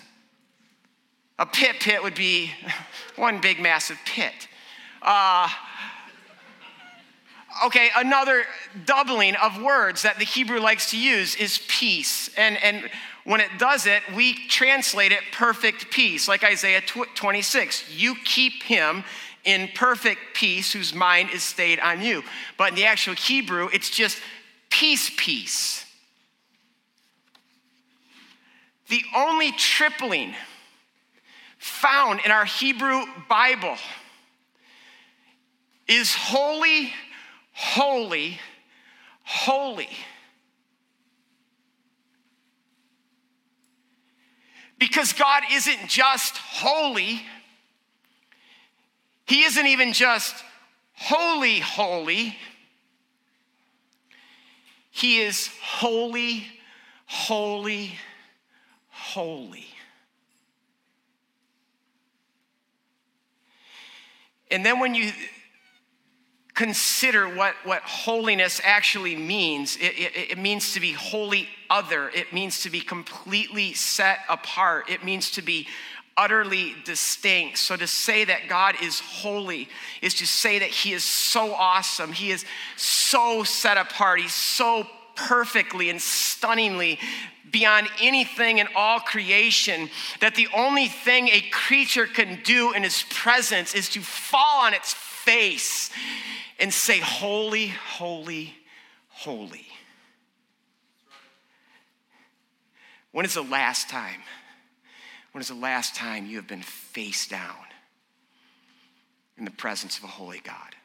[1.40, 2.52] A pit pit would be
[3.16, 4.50] one big massive pit.
[5.02, 5.48] Uh,
[7.66, 8.44] okay, another
[8.86, 12.30] doubling of words that the Hebrew likes to use is peace.
[12.38, 12.90] And, and
[13.26, 17.94] when it does it, we translate it perfect peace, like Isaiah 26.
[17.96, 19.04] You keep him
[19.44, 22.24] in perfect peace whose mind is stayed on you.
[22.58, 24.20] But in the actual Hebrew, it's just
[24.70, 25.86] peace, peace.
[28.90, 30.34] The only tripling
[31.58, 33.78] found in our Hebrew Bible
[35.88, 36.92] is holy
[37.64, 38.40] holy,
[39.24, 39.90] holy.
[44.78, 47.22] Because God isn't just holy,
[49.26, 50.36] He isn't even just
[50.94, 52.36] holy, holy.
[54.92, 56.46] He is holy,
[57.06, 57.94] holy,
[58.90, 59.68] holy.
[64.52, 65.12] And then when you
[66.54, 69.76] consider what, what holiness actually means.
[69.78, 74.90] It, it, it, means to be wholly other, it means to be completely set apart,
[74.90, 75.68] it means to be
[76.16, 77.58] utterly distinct.
[77.58, 79.68] So to say that God is holy
[80.02, 84.86] is to say that He is so awesome, He is so set apart, He's so
[85.16, 87.00] perfectly and stunningly
[87.52, 89.90] beyond anything in all creation
[90.20, 94.74] that the only thing a creature can do in his presence is to fall on
[94.74, 95.90] its face
[96.60, 98.54] and say, Holy, holy,
[99.10, 99.66] holy.
[103.12, 104.22] When is the last time?
[105.32, 107.56] When is the last time you have been face down
[109.38, 110.76] in the presence of a holy God?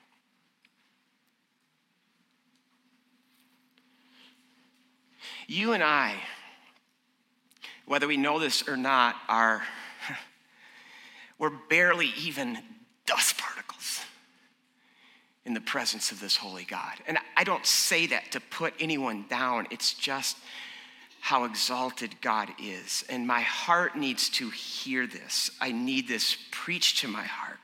[5.46, 6.14] You and I,
[7.86, 9.62] whether we know this or not, are
[11.38, 12.58] we're barely even
[13.06, 13.57] dust particles
[15.48, 16.92] in the presence of this holy God.
[17.06, 20.36] And I don't say that to put anyone down, it's just
[21.20, 23.02] how exalted God is.
[23.08, 25.50] And my heart needs to hear this.
[25.58, 27.56] I need this preached to my heart.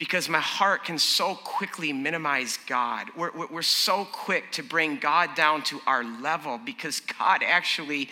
[0.00, 3.06] Because my heart can so quickly minimize God.
[3.16, 8.08] We're, we're so quick to bring God down to our level because God actually,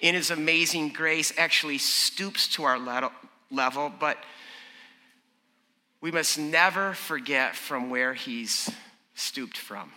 [0.00, 2.80] in His amazing grace, actually stoops to our
[3.50, 3.92] level.
[4.00, 4.18] But
[6.00, 8.70] we must never forget from where he's
[9.14, 9.90] stooped from.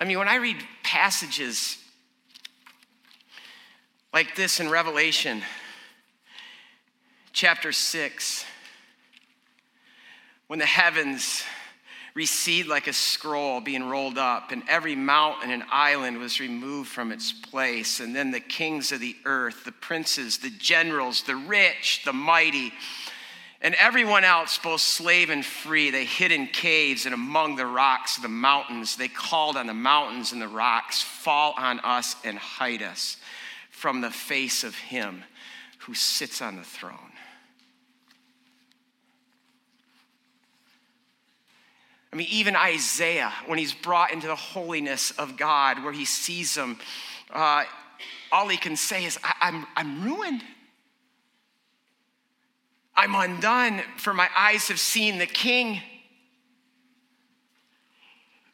[0.00, 1.78] I mean, when I read passages
[4.12, 5.42] like this in Revelation
[7.32, 8.44] chapter 6,
[10.46, 11.42] when the heavens
[12.14, 17.12] recede like a scroll being rolled up, and every mountain and island was removed from
[17.12, 18.00] its place.
[18.00, 22.72] And then the kings of the earth, the princes, the generals, the rich, the mighty,
[23.60, 28.16] And everyone else, both slave and free, they hid in caves and among the rocks
[28.16, 28.94] of the mountains.
[28.94, 33.16] They called on the mountains and the rocks, Fall on us and hide us
[33.70, 35.24] from the face of him
[35.80, 37.07] who sits on the throne.
[42.12, 46.56] I mean, even Isaiah, when he's brought into the holiness of God, where he sees
[46.56, 46.78] him,
[47.30, 47.64] uh,
[48.32, 50.42] all he can say is, I'm, I'm ruined.
[52.96, 55.80] I'm undone, for my eyes have seen the King.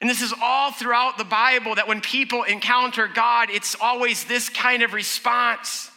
[0.01, 4.51] And this is all throughout the Bible that when people encounter God, it's always this
[4.51, 5.91] kind of response.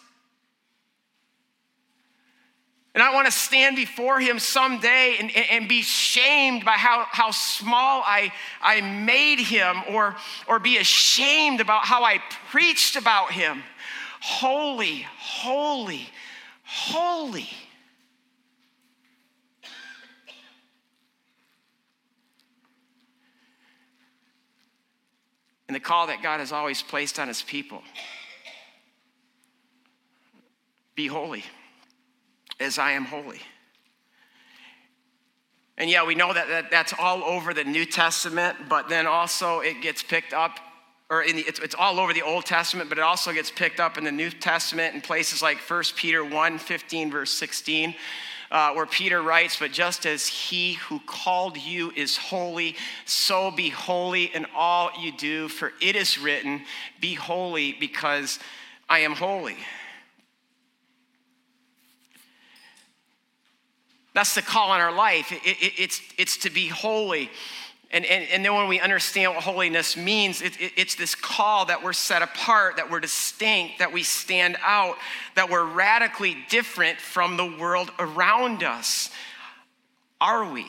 [2.98, 7.30] And I want to stand before him someday and, and, be shamed by how, how
[7.30, 10.16] small I, I made him or,
[10.48, 12.18] or be ashamed about how I
[12.50, 13.62] preached about him.
[14.20, 16.10] Holy, holy,
[16.64, 17.48] holy.
[25.68, 27.84] and the call that God has always placed on his people
[30.96, 31.44] be holy
[32.60, 33.42] as I am holy.
[35.78, 39.60] And yeah, we know that, that that's all over the New Testament, but then also
[39.60, 40.60] it gets picked up,
[41.10, 43.80] or in the, it's, it's all over the Old Testament, but it also gets picked
[43.80, 47.94] up in the New Testament in places like 1 Peter 1 15, verse 16
[48.52, 53.70] uh, where Peter writes, But just as he who called you is holy, so be
[53.70, 56.62] holy in all you do, for it is written,
[57.00, 58.40] Be holy because
[58.90, 59.58] I am holy.
[64.18, 65.32] That's the call in our life.
[65.32, 67.30] It, it, it's, it's to be holy.
[67.92, 71.68] And, and, and then when we understand what holiness means, it, it, it's this call
[71.68, 74.96] that we're set apart, that we're distinct, that we stand out,
[75.36, 79.12] that we're radically different from the world around us.
[80.20, 80.66] Are we?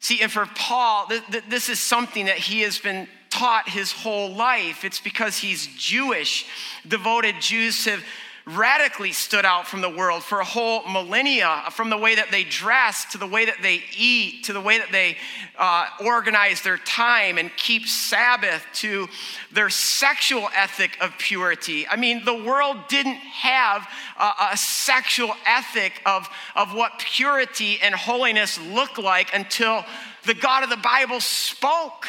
[0.00, 3.90] See, and for Paul, th- th- this is something that he has been taught his
[3.90, 4.84] whole life.
[4.84, 6.44] It's because he's Jewish.
[6.86, 8.04] Devoted Jews have
[8.46, 12.44] radically stood out from the world for a whole millennia, from the way that they
[12.44, 15.16] dress to the way that they eat to the way that they
[15.58, 19.08] uh, organize their time and keep Sabbath to
[19.52, 21.86] their sexual ethic of purity.
[21.86, 27.94] I mean, the world didn't have a, a sexual ethic of, of what purity and
[27.94, 29.84] holiness look like until
[30.24, 32.06] the God of the Bible spoke.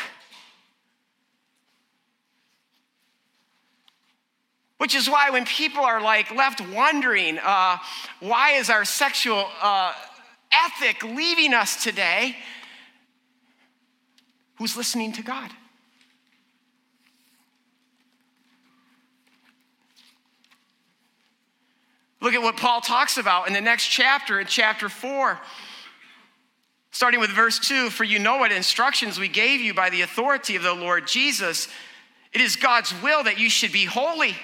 [4.84, 7.78] Which is why when people are like left wondering, uh,
[8.20, 9.94] why is our sexual uh,
[10.52, 12.36] ethic leaving us today?
[14.58, 15.52] Who's listening to God?
[22.20, 25.40] Look at what Paul talks about in the next chapter, in chapter 4.
[26.92, 30.58] Starting with verse 2 For you know what instructions we gave you by the authority
[30.58, 31.70] of the Lord Jesus.
[32.34, 34.36] It is God's will that you should be holy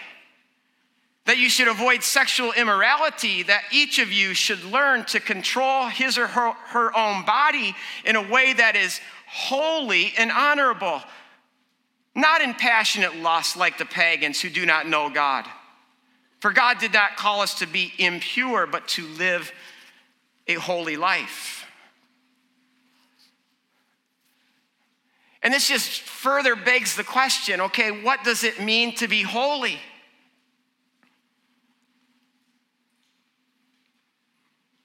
[1.30, 6.18] that you should avoid sexual immorality, that each of you should learn to control his
[6.18, 11.00] or her, her own body in a way that is holy and honorable,
[12.15, 15.46] not in passionate lust like the pagans who do not know God.
[16.39, 19.52] For God did not call us to be impure, but to live
[20.48, 21.68] a holy life.
[25.44, 29.78] And this just further begs the question okay, what does it mean to be holy?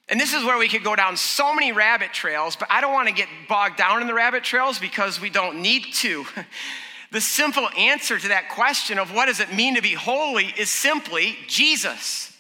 [0.09, 2.93] And this is where we could go down so many rabbit trails, but I don't
[2.93, 6.27] want to get bogged down in the rabbit trails because we don't need to.
[7.15, 10.69] The simple answer to that question of what does it mean to be holy is
[10.69, 12.37] simply Jesus.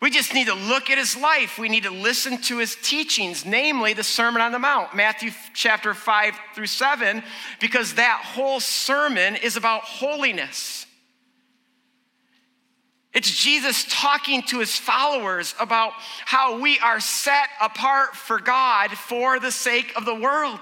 [0.00, 1.58] We just need to look at his life.
[1.58, 5.92] We need to listen to his teachings, namely the Sermon on the Mount, Matthew chapter
[5.92, 7.20] 5 through 7,
[7.58, 10.86] because that whole sermon is about holiness.
[13.14, 15.92] It's Jesus talking to his followers about
[16.24, 20.60] how we are set apart for God for the sake of the world.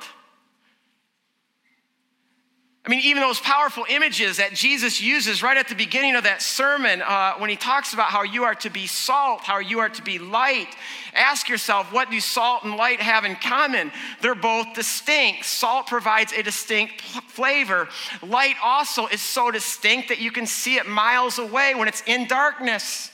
[2.86, 6.40] I mean, even those powerful images that Jesus uses right at the beginning of that
[6.40, 9.88] sermon, uh, when he talks about how you are to be salt, how you are
[9.88, 10.68] to be light,
[11.12, 13.90] ask yourself, what do salt and light have in common?
[14.22, 15.46] They're both distinct.
[15.46, 17.88] Salt provides a distinct flavor.
[18.22, 22.28] Light also is so distinct that you can see it miles away when it's in
[22.28, 23.10] darkness.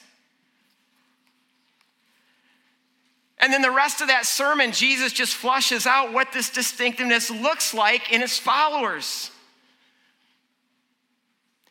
[3.38, 7.72] And then the rest of that sermon, Jesus just flushes out what this distinctiveness looks
[7.72, 9.30] like in his followers.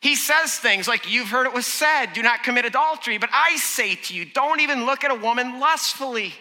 [0.02, 3.18] He says things like, You've heard it was said, do not commit adultery.
[3.18, 6.34] But I say to you, don't even look at a woman lustfully.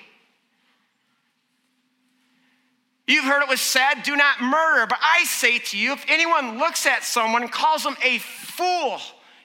[3.07, 4.87] You've heard it was said, do not murder.
[4.87, 8.97] But I say to you, if anyone looks at someone and calls them a fool,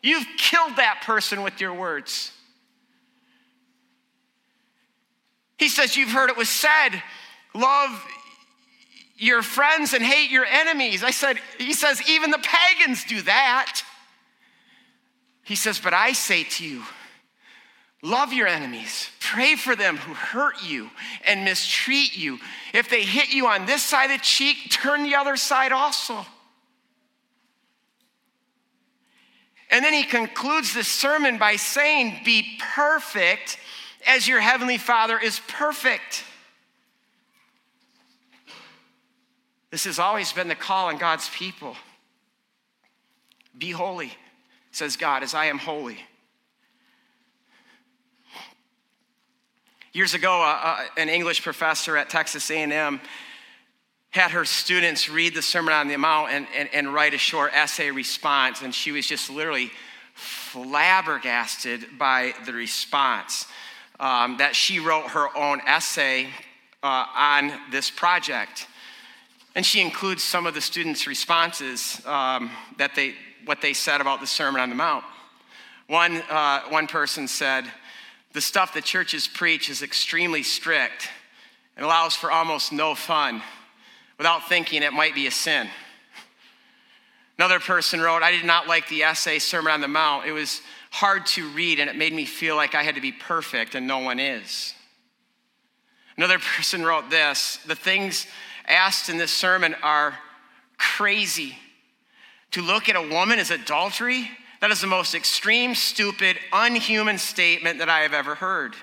[0.02, 2.32] you've killed that person with your words.
[5.58, 7.02] He says, You've heard it was said,
[7.54, 8.02] love
[9.18, 11.04] your friends and hate your enemies.
[11.04, 13.82] I said, He says, even the pagans do that.
[15.47, 16.82] He says, But I say to you,
[18.03, 20.90] love your enemies, pray for them who hurt you
[21.24, 22.40] and mistreat you.
[22.74, 26.26] If they hit you on this side of the cheek, turn the other side also.
[29.70, 33.59] And then he concludes this sermon by saying, Be perfect
[34.05, 36.24] as your heavenly Father is perfect.
[39.70, 41.76] This has always been the call on God's people.
[43.57, 44.12] Be holy,
[44.76, 45.96] says God, as I am holy.
[49.94, 53.00] Years ago, uh, uh, an English professor at Texas A&M
[54.10, 57.52] had her students read the Sermon on the Mount and, and, and write a short
[57.54, 59.70] essay response, and she was just literally
[60.12, 63.46] flabbergasted by the response
[63.98, 66.28] um, that she wrote her own essay
[66.82, 68.66] uh, on this project.
[69.57, 73.14] And she includes some of the students' responses um, that they,
[73.46, 75.02] what they said about the Sermon on the Mount.
[75.86, 77.64] One, uh, one person said,
[78.34, 81.09] The stuff the churches preach is extremely strict
[81.74, 83.40] and allows for almost no fun
[84.18, 85.68] without thinking it might be a sin.
[87.38, 90.26] Another person wrote, I did not like the essay Sermon on the Mount.
[90.26, 93.12] It was hard to read and it made me feel like I had to be
[93.12, 94.74] perfect and no one is.
[96.18, 98.26] Another person wrote this The things
[98.66, 100.18] asked in this sermon are
[100.78, 101.56] crazy.
[102.52, 107.78] To look at a woman as adultery, that is the most extreme, stupid, unhuman statement
[107.78, 108.74] that I have ever heard.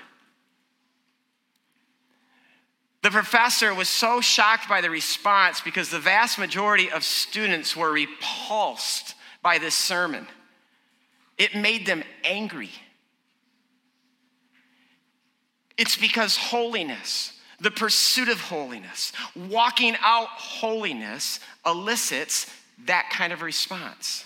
[3.01, 7.91] The professor was so shocked by the response because the vast majority of students were
[7.91, 10.25] repulsed by this sermon.
[11.37, 12.71] It made them angry.
[15.77, 22.51] It's because holiness, the pursuit of holiness, walking out holiness elicits
[22.85, 24.25] that kind of response.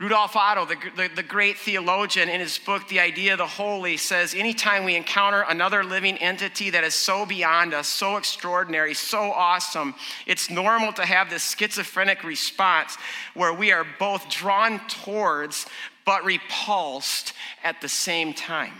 [0.00, 3.96] Rudolf Otto, the, the, the, great theologian, in his book, The Idea of the Holy,
[3.96, 9.30] says anytime we encounter another living entity that is so beyond us, so extraordinary, so
[9.30, 9.94] awesome,
[10.26, 12.98] it's normal to have this schizophrenic response
[13.34, 15.64] where we are both drawn towards
[16.04, 18.74] but repulsed at the same time.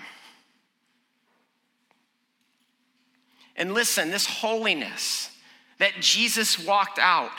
[3.57, 5.31] And listen, this holiness
[5.79, 7.31] that Jesus walked out,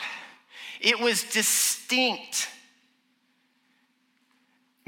[0.80, 2.48] it was distinct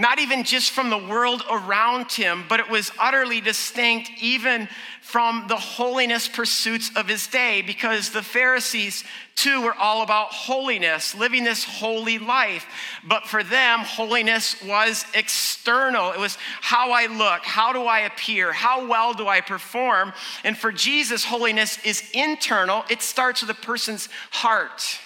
[0.01, 4.69] not even just from the world around him, but it was utterly distinct even
[5.03, 9.03] from the holiness pursuits of his day, because the Pharisees
[9.35, 12.65] too were all about holiness, living this holy life.
[13.05, 16.13] But for them, holiness was external.
[16.13, 20.13] It was how I look, how do I appear, how well do I perform.
[20.45, 25.01] And for Jesus, holiness is internal, it starts with a person's heart.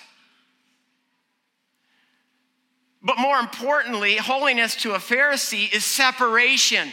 [3.03, 6.89] But more importantly, holiness to a Pharisee is separation.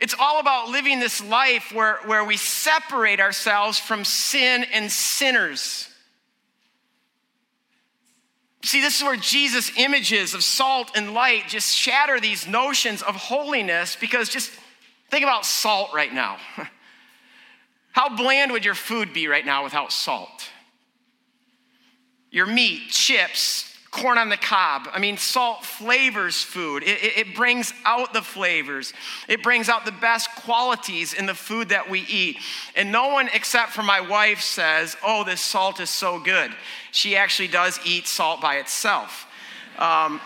[0.00, 5.88] It's all about living this life where, where we separate ourselves from sin and sinners.
[8.62, 13.14] See, this is where Jesus' images of salt and light just shatter these notions of
[13.14, 14.50] holiness because just
[15.10, 16.38] think about salt right now.
[17.92, 20.50] How bland would your food be right now without salt?
[22.30, 24.88] Your meat, chips, corn on the cob.
[24.92, 28.92] I mean, salt flavors food, it, it, it, brings out the flavors,
[29.28, 32.38] it brings out the best qualities in the food that we eat.
[32.74, 36.50] And no one except for my wife says, Oh, this salt is so good.
[36.90, 39.26] She actually does eat salt by itself.
[39.78, 40.20] Um,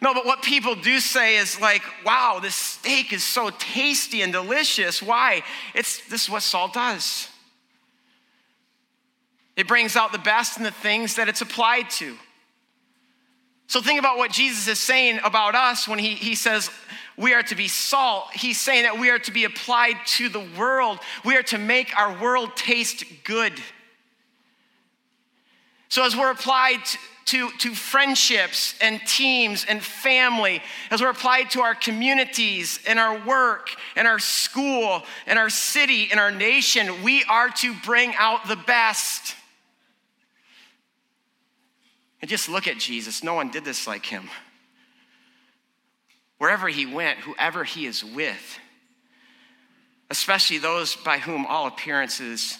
[0.00, 4.32] no, but what people do say is like, wow, this steak is so tasty and
[4.32, 5.02] delicious.
[5.02, 5.42] Why?
[5.74, 7.27] It's this is what salt does.
[9.58, 12.16] It brings out the best in the things that it's applied to.
[13.66, 16.70] So think about what Jesus is saying about us when he, he says
[17.16, 18.26] we are to be salt.
[18.32, 21.00] He's saying that we are to be applied to the world.
[21.24, 23.52] We are to make our world taste good.
[25.88, 31.50] So as we're applied to, to, to friendships and teams and family, as we're applied
[31.50, 37.02] to our communities and our work and our school and our city and our nation,
[37.02, 39.34] we are to bring out the best.
[42.20, 43.22] And just look at Jesus.
[43.22, 44.28] No one did this like him.
[46.38, 48.58] Wherever he went, whoever he is with,
[50.10, 52.58] especially those by whom all appearances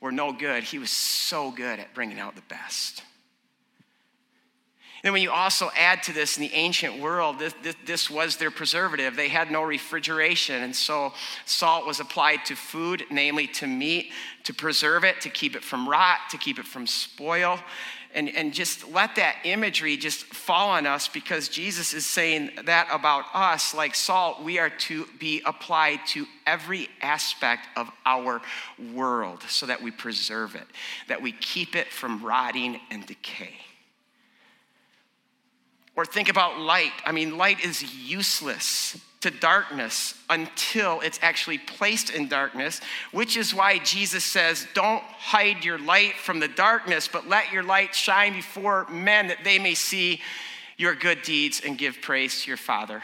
[0.00, 3.02] were no good, he was so good at bringing out the best.
[5.02, 8.36] Then, when you also add to this in the ancient world, this, this, this, was
[8.36, 9.16] their preservative.
[9.16, 11.14] They had no refrigeration, and so
[11.46, 14.12] salt was applied to food, namely to meat,
[14.44, 17.58] to preserve it, to keep it from rot, to keep it from spoil.
[18.12, 22.88] And, and just let that imagery just fall on us because Jesus is saying that
[22.90, 23.72] about us.
[23.72, 28.42] Like salt, we are to be applied to every aspect of our
[28.92, 30.66] world so that we preserve it,
[31.06, 33.54] that we keep it from rotting and decay.
[35.94, 36.92] Or think about light.
[37.04, 42.80] I mean, light is useless to darkness until it's actually placed in darkness,
[43.12, 47.62] which is why Jesus says, Don't hide your light from the darkness, but let your
[47.62, 50.20] light shine before men that they may see
[50.76, 53.02] your good deeds and give praise to your Father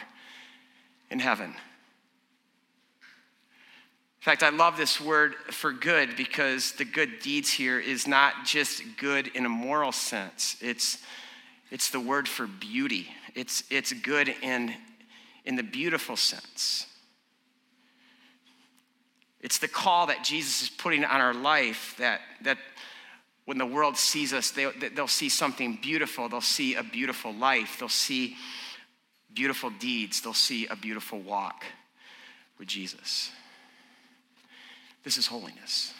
[1.10, 1.50] in heaven.
[1.50, 1.52] In
[4.20, 8.82] fact, I love this word for good because the good deeds here is not just
[8.96, 10.56] good in a moral sense.
[10.60, 10.98] It's
[11.70, 13.08] it's the word for beauty.
[13.34, 14.74] It's, it's good in,
[15.46, 16.86] in the beautiful sense.
[19.40, 22.58] It's the call that Jesus is putting on our life that, that
[23.44, 26.28] when the world sees us, they, they'll see something beautiful.
[26.28, 27.76] They'll see a beautiful life.
[27.78, 28.36] They'll see
[29.32, 30.20] beautiful deeds.
[30.20, 31.64] They'll see a beautiful walk
[32.58, 33.30] with Jesus.
[35.04, 35.94] This is holiness.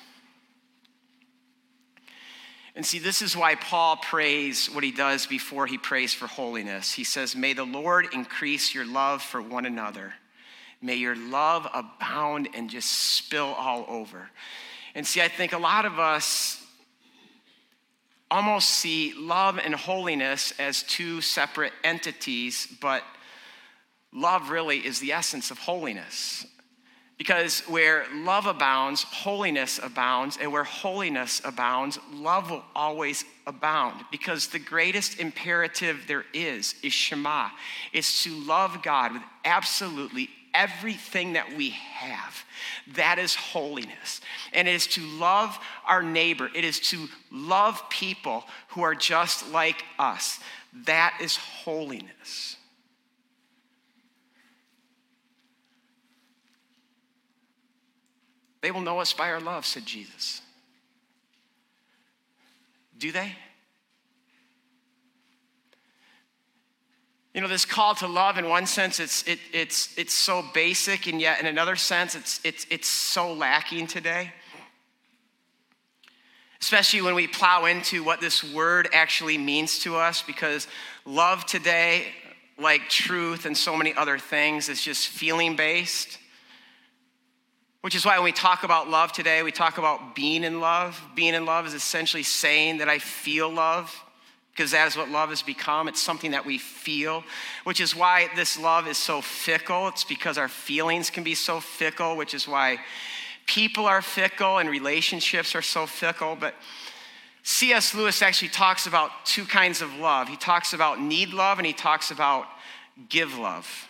[2.76, 6.92] And see, this is why Paul prays what he does before he prays for holiness.
[6.92, 10.12] He says, May the Lord increase your love for one another.
[10.82, 14.28] May your love abound and just spill all over.
[14.94, 16.62] And see, I think a lot of us
[18.30, 23.02] almost see love and holiness as two separate entities, but
[24.12, 26.46] love really is the essence of holiness.
[27.18, 34.04] Because where love abounds, holiness abounds, and where holiness abounds, love will always abound.
[34.10, 37.48] Because the greatest imperative there is is Shema.
[37.92, 42.44] It's to love God with absolutely everything that we have.
[42.94, 44.20] That is holiness.
[44.52, 49.50] And it is to love our neighbor, it is to love people who are just
[49.52, 50.40] like us.
[50.84, 52.55] That is holiness.
[58.66, 60.42] They will know us by our love, said Jesus.
[62.98, 63.32] Do they?
[67.32, 71.06] You know, this call to love, in one sense, it's, it, it's, it's so basic,
[71.06, 74.32] and yet in another sense, it's, it's, it's so lacking today.
[76.60, 80.66] Especially when we plow into what this word actually means to us, because
[81.04, 82.06] love today,
[82.58, 86.18] like truth and so many other things, is just feeling based.
[87.86, 91.00] Which is why when we talk about love today, we talk about being in love.
[91.14, 94.04] Being in love is essentially saying that I feel love,
[94.50, 95.86] because that is what love has become.
[95.86, 97.22] It's something that we feel,
[97.62, 99.86] which is why this love is so fickle.
[99.86, 102.78] It's because our feelings can be so fickle, which is why
[103.46, 106.34] people are fickle and relationships are so fickle.
[106.34, 106.56] But
[107.44, 107.94] C.S.
[107.94, 111.72] Lewis actually talks about two kinds of love he talks about need love and he
[111.72, 112.46] talks about
[113.08, 113.85] give love.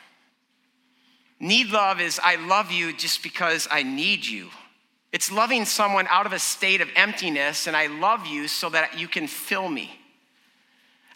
[1.39, 4.49] Need love is I love you just because I need you.
[5.13, 8.99] It's loving someone out of a state of emptiness, and I love you so that
[8.99, 9.99] you can fill me.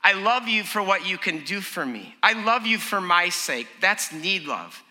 [0.02, 2.14] I love you for what you can do for me.
[2.22, 3.66] I love you for my sake.
[3.80, 4.82] That's need love.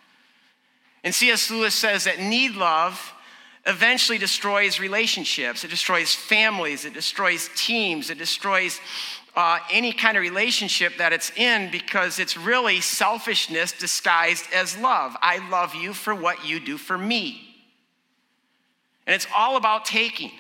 [1.04, 1.50] And C.S.
[1.50, 3.14] Lewis says that need love
[3.66, 8.80] eventually destroys relationships, it destroys families, it destroys teams, it destroys
[9.40, 15.16] uh, any kind of relationship that it's in because it's really selfishness disguised as love.
[15.22, 17.56] I love you for what you do for me.
[19.08, 20.32] And it's all about taking.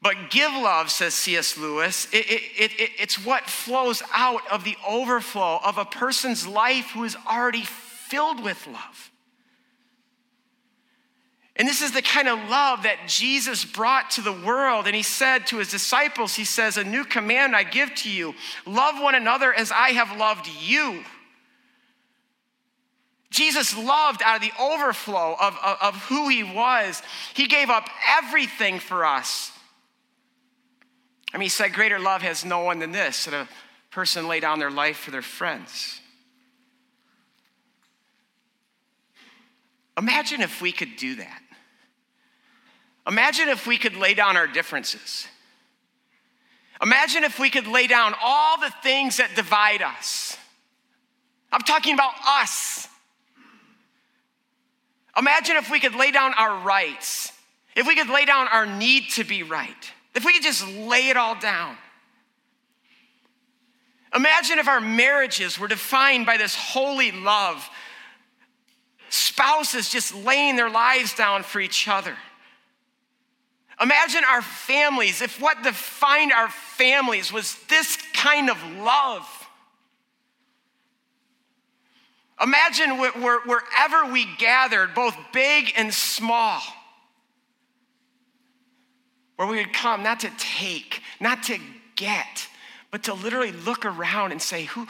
[0.00, 1.58] But give love, says C.S.
[1.58, 6.92] Lewis, it, it, it, it's what flows out of the overflow of a person's life
[6.92, 9.09] who is already filled with love.
[11.60, 14.86] And this is the kind of love that Jesus brought to the world.
[14.86, 18.34] And he said to his disciples, He says, A new command I give to you
[18.64, 21.04] love one another as I have loved you.
[23.28, 27.02] Jesus loved out of the overflow of, of, of who he was.
[27.34, 29.52] He gave up everything for us.
[31.34, 33.46] I mean, he said, Greater love has no one than this that a
[33.90, 36.00] person lay down their life for their friends.
[39.98, 41.42] Imagine if we could do that.
[43.10, 45.26] Imagine if we could lay down our differences.
[46.80, 50.36] Imagine if we could lay down all the things that divide us.
[51.50, 52.86] I'm talking about us.
[55.18, 57.32] Imagine if we could lay down our rights,
[57.74, 61.08] if we could lay down our need to be right, if we could just lay
[61.08, 61.76] it all down.
[64.14, 67.68] Imagine if our marriages were defined by this holy love,
[69.08, 72.16] spouses just laying their lives down for each other.
[73.80, 79.26] Imagine our families, if what defined our families was this kind of love.
[82.42, 86.60] Imagine wherever we gathered, both big and small,
[89.36, 91.58] where we would come not to take, not to
[91.96, 92.48] get,
[92.90, 94.88] but to literally look around and say, Who,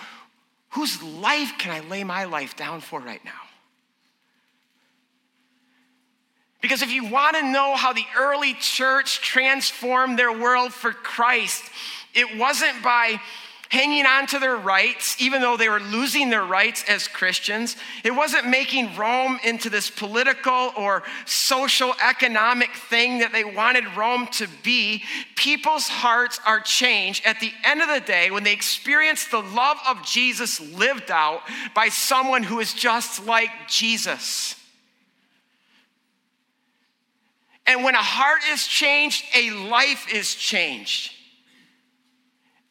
[0.71, 3.50] whose life can I lay my life down for right now?
[6.61, 11.65] Because if you want to know how the early church transformed their world for Christ,
[12.15, 13.21] it wasn't by
[13.71, 17.77] hanging on to their rights, even though they were losing their rights as Christians.
[18.03, 24.27] It wasn't making Rome into this political or social economic thing that they wanted Rome
[24.33, 25.05] to be.
[25.37, 29.79] People's hearts are changed at the end of the day when they experience the love
[29.89, 31.43] of Jesus lived out
[31.73, 34.60] by someone who is just like Jesus.
[37.71, 41.13] And when a heart is changed, a life is changed.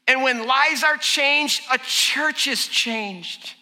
[0.09, 3.53] And when lives are changed, a church is changed.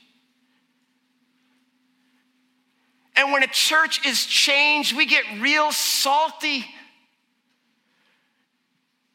[3.16, 6.66] And when a church is changed, we get real salty.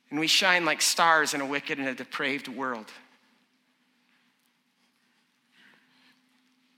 [0.09, 2.87] And we shine like stars in a wicked and a depraved world.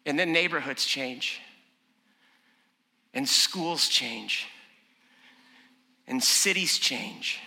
[0.06, 1.38] And then neighborhoods change,
[3.12, 4.46] and schools change,
[6.06, 7.40] and cities change.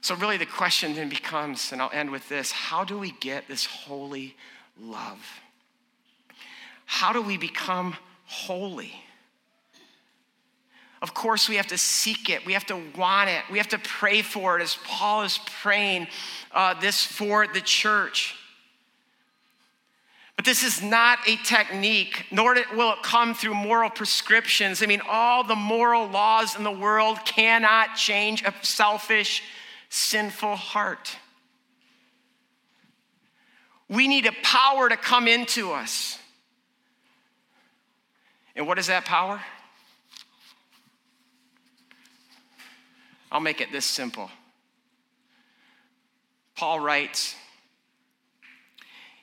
[0.00, 3.46] So, really, the question then becomes, and I'll end with this how do we get
[3.46, 4.36] this holy
[4.80, 5.40] love?
[6.86, 7.96] How do we become
[8.26, 8.92] holy?
[11.00, 12.44] Of course, we have to seek it.
[12.46, 13.42] We have to want it.
[13.50, 16.06] We have to pray for it as Paul is praying
[16.52, 18.36] uh, this for the church.
[20.36, 24.82] But this is not a technique, nor will it come through moral prescriptions.
[24.82, 29.42] I mean, all the moral laws in the world cannot change a selfish,
[29.88, 31.16] sinful heart.
[33.88, 36.18] We need a power to come into us.
[38.56, 39.40] And what is that power?
[43.30, 44.30] I'll make it this simple.
[46.54, 47.34] Paul writes,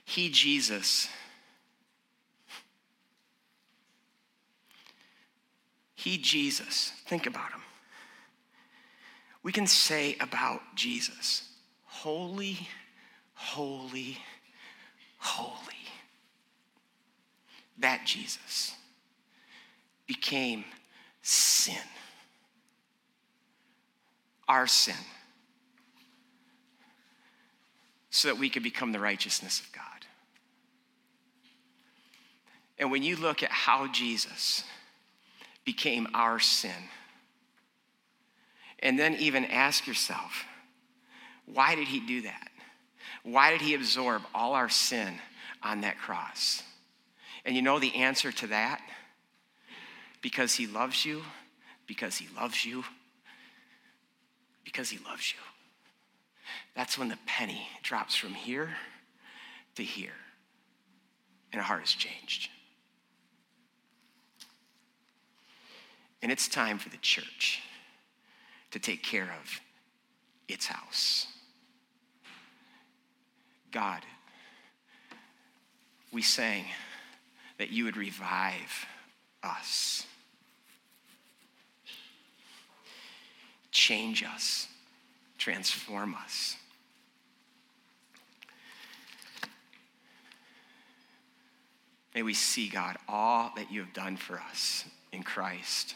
[0.10, 1.08] He, Jesus,
[5.94, 7.62] He, Jesus, think about him.
[9.44, 11.44] We can say about Jesus
[11.86, 12.58] holy,
[13.36, 14.18] holy,
[15.20, 15.76] holy.
[17.78, 18.74] That Jesus
[20.08, 20.66] became
[21.22, 21.76] sin,
[24.48, 24.96] our sin,
[28.10, 29.99] so that we could become the righteousness of God.
[32.80, 34.64] And when you look at how Jesus
[35.66, 36.72] became our sin,
[38.80, 40.46] and then even ask yourself,
[41.46, 42.48] why did he do that?
[43.24, 45.14] Why did he absorb all our sin
[45.62, 46.64] on that cross?
[47.44, 48.82] And you know the answer to that?
[50.22, 51.24] Because he loves you,
[51.88, 52.86] because he loves you,
[54.64, 55.40] because he loves you.
[56.76, 58.70] That's when the penny drops from here
[59.76, 60.16] to here,
[61.52, 62.50] and a heart is changed.
[66.22, 67.62] And it's time for the church
[68.72, 69.62] to take care of
[70.48, 71.28] its house.
[73.72, 74.02] God,
[76.12, 76.66] we sang
[77.58, 78.86] that you would revive
[79.44, 80.06] us,
[83.72, 84.68] change us,
[85.38, 86.56] transform us.
[92.16, 95.96] May we see, God, all that you have done for us in Christ.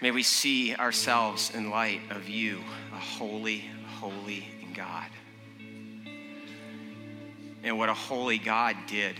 [0.00, 2.60] May we see ourselves in light of you,
[2.92, 3.64] a holy,
[3.96, 5.08] holy God.
[7.64, 9.16] And what a holy God did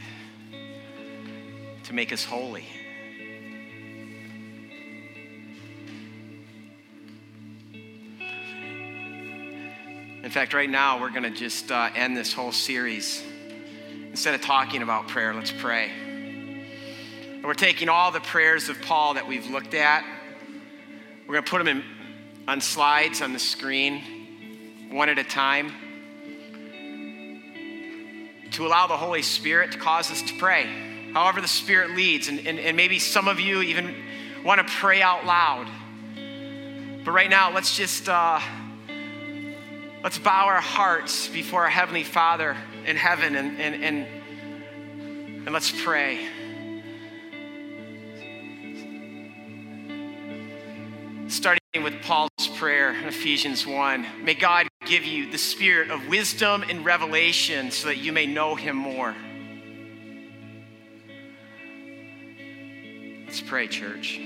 [1.83, 2.65] to make us holy.
[10.23, 13.25] In fact, right now, we're going to just uh, end this whole series.
[14.11, 15.91] Instead of talking about prayer, let's pray.
[15.91, 20.05] And we're taking all the prayers of Paul that we've looked at
[21.29, 21.85] We're going to put them in,
[22.49, 25.75] on slides on the screen, one at a time,
[28.53, 30.65] to allow the Holy Spirit to cause us to pray,
[31.13, 32.29] however the Spirit leads.
[32.29, 33.95] And, and, and maybe some of you even
[34.43, 35.69] want to pray out loud.
[37.05, 38.41] But right now, let's just uh,
[40.03, 42.57] let's bow our hearts before our Heavenly Father
[42.87, 44.07] in heaven and, and, and,
[45.45, 46.27] and let's pray.
[51.83, 54.25] With Paul's prayer in Ephesians 1.
[54.25, 58.55] May God give you the spirit of wisdom and revelation so that you may know
[58.55, 59.15] him more.
[63.27, 64.21] Let's pray, church.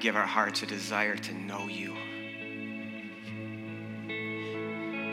[0.00, 1.94] Give our hearts a desire to know you.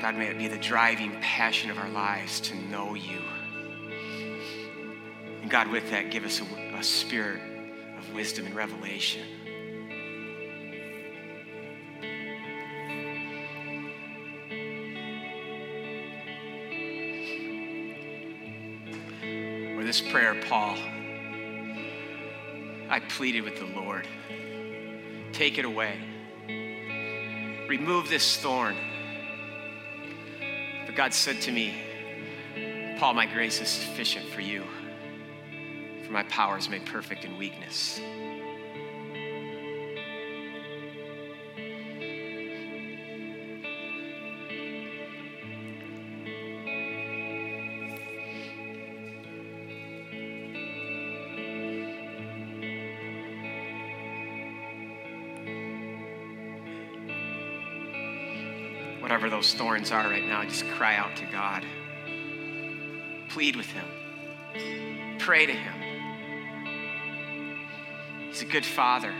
[0.01, 3.19] God, may it be the driving passion of our lives to know you.
[5.41, 7.41] And God, with that, give us a, a spirit
[7.97, 9.23] of wisdom and revelation.
[19.77, 20.77] Or this prayer, Paul,
[22.89, 24.07] I pleaded with the Lord.
[25.37, 25.99] Take it away.
[27.69, 28.75] Remove this thorn.
[30.87, 31.75] But God said to me,
[32.97, 34.63] Paul, my grace is sufficient for you,
[36.03, 38.01] for my power is made perfect in weakness.
[59.07, 61.65] Whatever those thorns are right now, just cry out to God.
[63.29, 63.85] Plead with Him.
[65.17, 65.73] Pray to Him.
[68.27, 69.13] He's a good Father.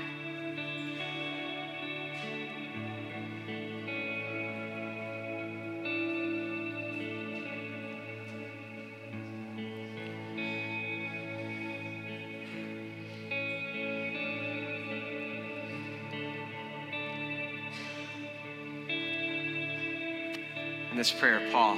[21.07, 21.77] This prayer, Paul.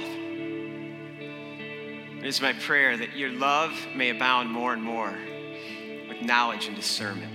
[2.18, 5.16] It is my prayer that your love may abound more and more
[6.08, 7.32] with knowledge and discernment.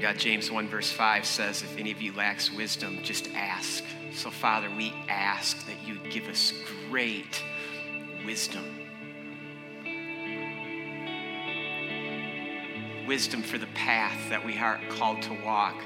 [0.00, 3.82] God, James 1, verse 5 says, If any of you lacks wisdom, just ask.
[4.12, 6.52] So, Father, we ask that you give us
[6.88, 7.42] great
[8.24, 8.85] wisdom
[13.06, 15.80] wisdom for the path that we are called to walk,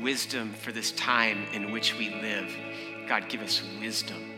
[0.00, 2.52] wisdom for this time in which we live.
[3.08, 4.30] God, give us wisdom.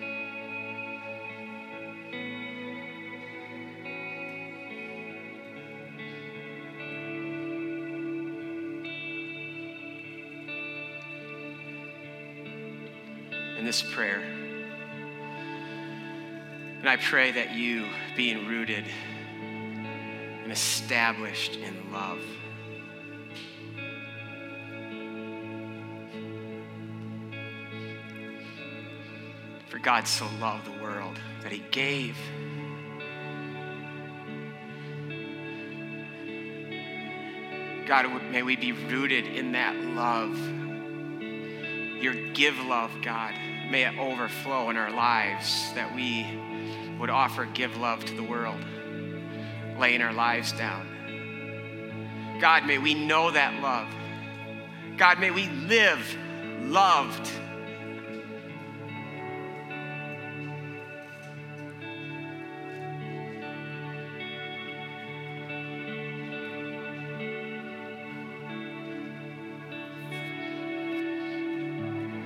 [13.59, 14.21] In this prayer,
[16.81, 18.85] and I pray that you, being rooted
[20.57, 22.19] established in love.
[29.69, 32.17] For God so loved the world that he gave.
[37.87, 40.39] God, may we be rooted in that love.
[42.03, 43.35] Your give love, God.
[43.71, 46.27] May it overflow in our lives that we
[46.99, 48.65] would offer give love to the world
[49.79, 50.87] laying our lives down.
[52.41, 53.89] God, may we know that love.
[54.99, 56.17] God, may we live
[56.63, 57.31] loved.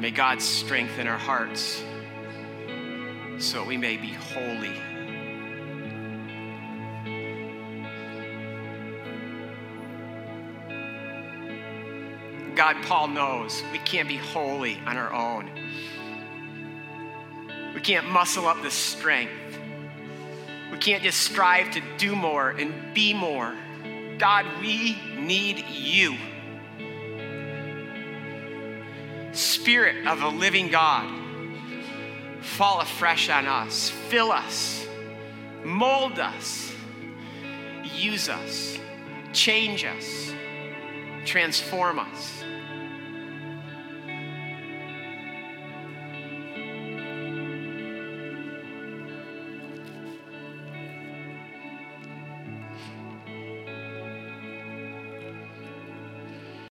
[0.00, 1.84] May God strengthen our hearts
[3.38, 4.89] so we may be holy.
[12.60, 15.50] God, Paul knows we can't be holy on our own.
[17.74, 19.32] We can't muscle up the strength.
[20.70, 23.54] We can't just strive to do more and be more.
[24.18, 26.18] God, we need you.
[29.32, 31.10] Spirit of a living God,
[32.42, 34.86] fall afresh on us, fill us,
[35.64, 36.74] mold us,
[37.82, 38.78] use us,
[39.32, 40.34] change us,
[41.24, 42.39] transform us.